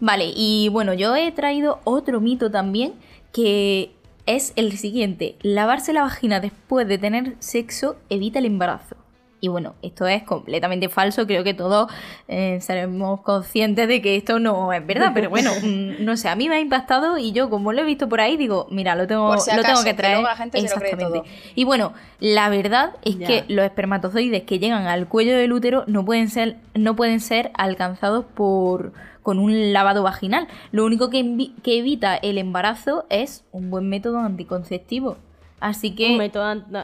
Vale, 0.00 0.32
y 0.34 0.70
bueno, 0.70 0.94
yo 0.94 1.14
he 1.14 1.30
traído 1.30 1.80
otro 1.84 2.20
mito 2.20 2.50
también 2.50 2.94
que 3.32 3.92
es 4.26 4.52
el 4.56 4.76
siguiente. 4.78 5.36
Lavarse 5.42 5.92
la 5.92 6.02
vagina 6.02 6.40
después 6.40 6.88
de 6.88 6.98
tener 6.98 7.36
sexo 7.38 7.96
evita 8.08 8.38
el 8.38 8.46
embarazo. 8.46 8.96
Y 9.40 9.48
bueno, 9.48 9.74
esto 9.80 10.06
es 10.06 10.22
completamente 10.22 10.88
falso, 10.88 11.26
creo 11.26 11.42
que 11.42 11.54
todos 11.54 11.90
eh, 12.28 12.58
seremos 12.60 13.22
conscientes 13.22 13.88
de 13.88 14.02
que 14.02 14.16
esto 14.16 14.38
no 14.38 14.72
es 14.72 14.86
verdad, 14.86 15.12
pero 15.14 15.30
bueno, 15.30 15.50
mm, 15.62 16.04
no 16.04 16.16
sé, 16.16 16.28
a 16.28 16.36
mí 16.36 16.48
me 16.48 16.56
ha 16.56 16.60
impactado 16.60 17.16
y 17.16 17.32
yo 17.32 17.48
como 17.48 17.72
lo 17.72 17.80
he 17.80 17.84
visto 17.84 18.08
por 18.08 18.20
ahí 18.20 18.36
digo, 18.36 18.66
mira, 18.70 18.94
lo 18.96 19.06
tengo, 19.06 19.34
lo 19.34 19.62
tengo 19.62 19.82
que 19.82 19.94
traer. 19.94 20.24
Exactamente. 20.52 21.22
Y 21.54 21.64
bueno, 21.64 21.94
la 22.18 22.50
verdad 22.50 22.92
es 23.02 23.16
que 23.16 23.44
los 23.48 23.64
espermatozoides 23.64 24.42
que 24.42 24.58
llegan 24.58 24.86
al 24.86 25.08
cuello 25.08 25.36
del 25.36 25.52
útero 25.52 25.84
no 25.86 26.04
pueden 26.04 26.28
ser, 26.28 26.56
no 26.74 26.94
pueden 26.94 27.20
ser 27.20 27.50
alcanzados 27.54 28.24
por 28.26 28.92
con 29.22 29.38
un 29.38 29.72
lavado 29.72 30.02
vaginal. 30.02 30.48
Lo 30.72 30.84
único 30.84 31.10
que, 31.10 31.50
que 31.62 31.78
evita 31.78 32.16
el 32.16 32.38
embarazo 32.38 33.06
es 33.10 33.44
un 33.52 33.70
buen 33.70 33.88
método 33.88 34.18
anticonceptivo. 34.18 35.18
Así 35.60 35.94
que 35.94 36.30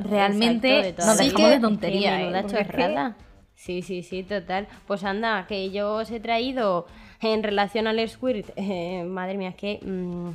realmente 0.05 0.95
nos 0.99 1.19
dejamos 1.19 1.51
de 1.51 1.61
tontería. 1.61 2.21
¿eh? 2.21 2.45
Sí, 3.55 3.81
sí, 3.81 4.03
sí, 4.03 4.23
total. 4.23 4.69
Pues 4.87 5.03
anda, 5.03 5.47
que 5.49 5.71
yo 5.71 5.95
os 5.95 6.11
he 6.11 6.21
traído 6.21 6.87
en 7.23 7.43
relación 7.43 7.87
al 7.87 8.07
squirt, 8.09 8.51
eh, 8.57 9.03
madre 9.05 9.39
mía, 9.39 9.51
es 9.51 9.57
que... 9.57 9.81
Mm, 9.83 10.31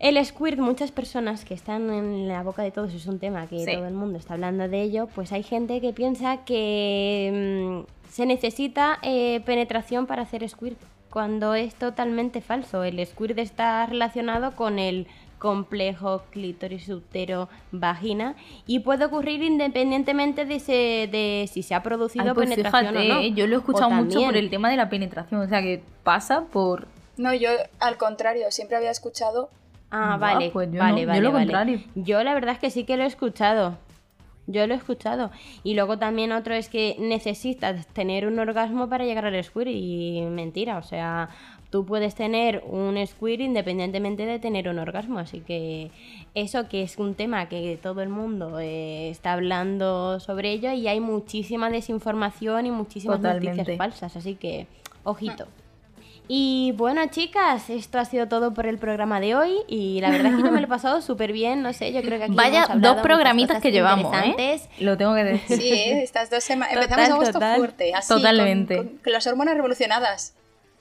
el 0.00 0.24
squirt, 0.24 0.58
muchas 0.58 0.92
personas 0.92 1.44
que 1.44 1.52
están 1.52 1.90
en 1.90 2.26
la 2.26 2.42
boca 2.42 2.62
de 2.62 2.70
todos, 2.70 2.94
es 2.94 3.06
un 3.06 3.18
tema 3.18 3.46
que 3.46 3.66
todo 3.66 3.86
el 3.86 3.92
mundo 3.92 4.16
está 4.16 4.32
hablando 4.32 4.66
de 4.66 4.80
ello, 4.80 5.08
pues 5.14 5.30
hay 5.30 5.42
gente 5.42 5.82
que 5.82 5.92
piensa 5.92 6.38
que 6.46 7.84
mm, 7.84 8.10
se 8.10 8.24
necesita 8.24 8.98
eh, 9.02 9.40
penetración 9.44 10.06
para 10.06 10.22
hacer 10.22 10.48
squirt, 10.48 10.78
cuando 11.10 11.54
es 11.54 11.74
totalmente 11.74 12.40
falso. 12.40 12.82
El 12.82 13.04
squirt 13.04 13.38
está 13.38 13.84
relacionado 13.84 14.56
con 14.56 14.78
el 14.78 15.06
complejo 15.40 16.22
clítoris 16.30 16.88
útero 16.88 17.48
vagina 17.72 18.36
y 18.66 18.80
puede 18.80 19.06
ocurrir 19.06 19.42
independientemente 19.42 20.44
de, 20.44 20.58
de 21.10 21.48
si 21.50 21.64
se 21.64 21.74
ha 21.74 21.82
producido 21.82 22.34
pues 22.34 22.48
penetración 22.48 22.96
o 22.96 23.02
no. 23.02 23.20
¿eh? 23.20 23.32
Yo 23.32 23.48
lo 23.48 23.56
he 23.56 23.58
escuchado 23.58 23.90
mucho 23.90 24.20
por 24.20 24.36
el 24.36 24.50
tema 24.50 24.70
de 24.70 24.76
la 24.76 24.88
penetración, 24.88 25.40
o 25.40 25.48
sea 25.48 25.62
que 25.62 25.82
pasa 26.04 26.44
por 26.44 26.86
No, 27.16 27.34
yo 27.34 27.50
al 27.80 27.96
contrario, 27.96 28.50
siempre 28.50 28.76
había 28.76 28.90
escuchado 28.90 29.48
Ah, 29.90 30.18
vale, 30.20 30.50
pues 30.50 30.70
yo 30.70 30.78
vale, 30.78 31.04
vale, 31.04 31.18
yo 31.18 31.24
lo 31.24 31.32
contrario. 31.32 31.80
Yo 31.96 32.22
la 32.22 32.34
verdad 32.34 32.54
es 32.54 32.60
que 32.60 32.70
sí 32.70 32.84
que 32.84 32.96
lo 32.96 33.02
he 33.02 33.06
escuchado. 33.06 33.76
Yo 34.46 34.66
lo 34.66 34.74
he 34.74 34.76
escuchado. 34.76 35.30
Y 35.64 35.74
luego 35.74 35.98
también 35.98 36.32
otro 36.32 36.54
es 36.54 36.68
que 36.68 36.96
necesitas 36.98 37.86
tener 37.88 38.26
un 38.26 38.38
orgasmo 38.38 38.88
para 38.88 39.04
llegar 39.04 39.26
al 39.26 39.42
squirt 39.42 39.70
y 39.72 40.22
mentira, 40.30 40.78
o 40.78 40.82
sea, 40.82 41.30
tú 41.70 41.86
puedes 41.86 42.14
tener 42.14 42.62
un 42.66 43.04
squirt 43.06 43.40
independientemente 43.40 44.26
de 44.26 44.38
tener 44.38 44.68
un 44.68 44.78
orgasmo. 44.78 45.18
Así 45.18 45.40
que 45.40 45.90
eso 46.34 46.68
que 46.68 46.82
es 46.82 46.98
un 46.98 47.14
tema 47.14 47.48
que 47.48 47.78
todo 47.80 48.02
el 48.02 48.08
mundo 48.08 48.58
eh, 48.60 49.08
está 49.08 49.32
hablando 49.32 50.20
sobre 50.20 50.52
ello 50.52 50.72
y 50.72 50.88
hay 50.88 51.00
muchísima 51.00 51.70
desinformación 51.70 52.66
y 52.66 52.70
muchísimas 52.70 53.20
noticias 53.20 53.68
falsas. 53.76 54.16
Así 54.16 54.34
que, 54.34 54.66
ojito. 55.04 55.46
Y 56.32 56.74
bueno, 56.76 57.04
chicas, 57.10 57.70
esto 57.70 57.98
ha 57.98 58.04
sido 58.04 58.28
todo 58.28 58.54
por 58.54 58.66
el 58.66 58.78
programa 58.78 59.18
de 59.18 59.34
hoy. 59.34 59.52
Y 59.66 60.00
la 60.00 60.10
verdad 60.10 60.32
es 60.32 60.36
que 60.36 60.42
yo 60.44 60.52
me 60.52 60.60
lo 60.60 60.66
he 60.66 60.70
pasado 60.70 61.02
súper 61.02 61.32
bien. 61.32 61.60
No 61.60 61.72
sé, 61.72 61.92
yo 61.92 62.02
creo 62.02 62.18
que 62.18 62.26
aquí. 62.26 62.34
Vaya 62.36 62.68
dos 62.76 62.98
programitas 62.98 63.60
que 63.60 63.72
llevamos. 63.72 64.14
¿eh? 64.16 64.60
Lo 64.78 64.96
tengo 64.96 65.12
que 65.16 65.24
decir. 65.24 65.58
Sí, 65.58 65.72
estas 65.72 66.30
dos 66.30 66.44
semanas. 66.44 66.74
Empezamos 66.74 67.10
agosto 67.10 67.40
fuerte. 67.40 67.92
Así, 67.94 68.14
Totalmente. 68.14 68.76
con 69.02 69.12
las 69.12 69.26
hormonas 69.26 69.56
revolucionadas. 69.56 70.34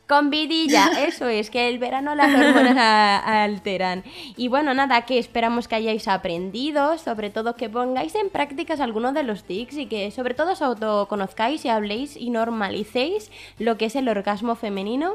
Con 0.10 0.32
vidilla, 0.32 0.88
eso 1.08 1.28
es, 1.28 1.52
que 1.52 1.68
el 1.68 1.78
verano 1.78 2.16
las 2.16 2.34
hormonas 2.34 3.22
alteran. 3.24 4.04
Y 4.36 4.48
bueno, 4.48 4.74
nada, 4.74 5.04
que 5.04 5.20
esperamos 5.20 5.68
que 5.68 5.76
hayáis 5.76 6.08
aprendido, 6.08 6.98
sobre 6.98 7.30
todo 7.30 7.56
que 7.56 7.70
pongáis 7.70 8.16
en 8.16 8.32
prácticas 8.32 8.80
algunos 8.80 9.14
de 9.14 9.22
los 9.22 9.44
tics 9.44 9.78
y 9.78 9.86
que 9.86 10.10
sobre 10.10 10.34
todo 10.34 10.54
os 10.54 10.64
autoconozcáis 10.64 11.64
y 11.64 11.70
habléis 11.70 12.18
y 12.18 12.32
normalicéis 12.32 13.30
lo 13.60 13.78
que 13.78 13.86
es 13.86 13.96
el 13.96 14.10
orgasmo 14.10 14.56
femenino. 14.56 15.14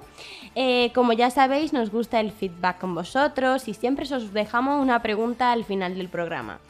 Eh, 0.54 0.92
como 0.94 1.12
ya 1.12 1.28
sabéis, 1.30 1.72
nos 1.72 1.90
gusta 1.90 2.20
el 2.20 2.30
feedback 2.30 2.78
con 2.78 2.94
vosotros 2.94 3.66
y 3.66 3.74
siempre 3.74 4.06
os 4.14 4.32
dejamos 4.32 4.80
una 4.80 5.02
pregunta 5.02 5.50
al 5.50 5.64
final 5.64 5.96
del 5.96 6.08
programa. 6.08 6.60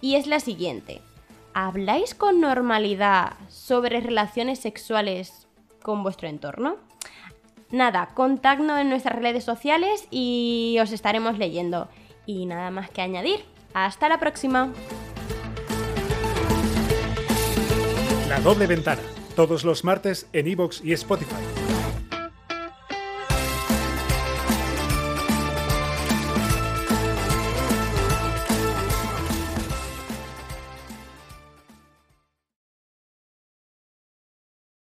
Y 0.00 0.14
es 0.14 0.28
la 0.28 0.38
siguiente. 0.38 1.00
¿Habláis 1.52 2.14
con 2.14 2.40
normalidad 2.40 3.32
sobre 3.48 4.00
relaciones 4.00 4.60
sexuales 4.60 5.48
con 5.82 6.04
vuestro 6.04 6.28
entorno? 6.28 6.76
Nada, 7.72 8.10
contactnos 8.12 8.78
en 8.78 8.90
nuestras 8.90 9.18
redes 9.18 9.44
sociales 9.44 10.06
y 10.10 10.76
os 10.80 10.92
estaremos 10.92 11.38
leyendo. 11.38 11.88
Y 12.26 12.44
nada 12.44 12.70
más 12.70 12.90
que 12.90 13.00
añadir. 13.00 13.44
Hasta 13.72 14.10
la 14.10 14.18
próxima. 14.18 14.70
La 18.28 18.40
doble 18.40 18.66
ventana, 18.66 19.02
todos 19.34 19.64
los 19.64 19.84
martes 19.84 20.28
en 20.34 20.48
iVoox 20.48 20.84
y 20.84 20.92
Spotify. 20.92 21.61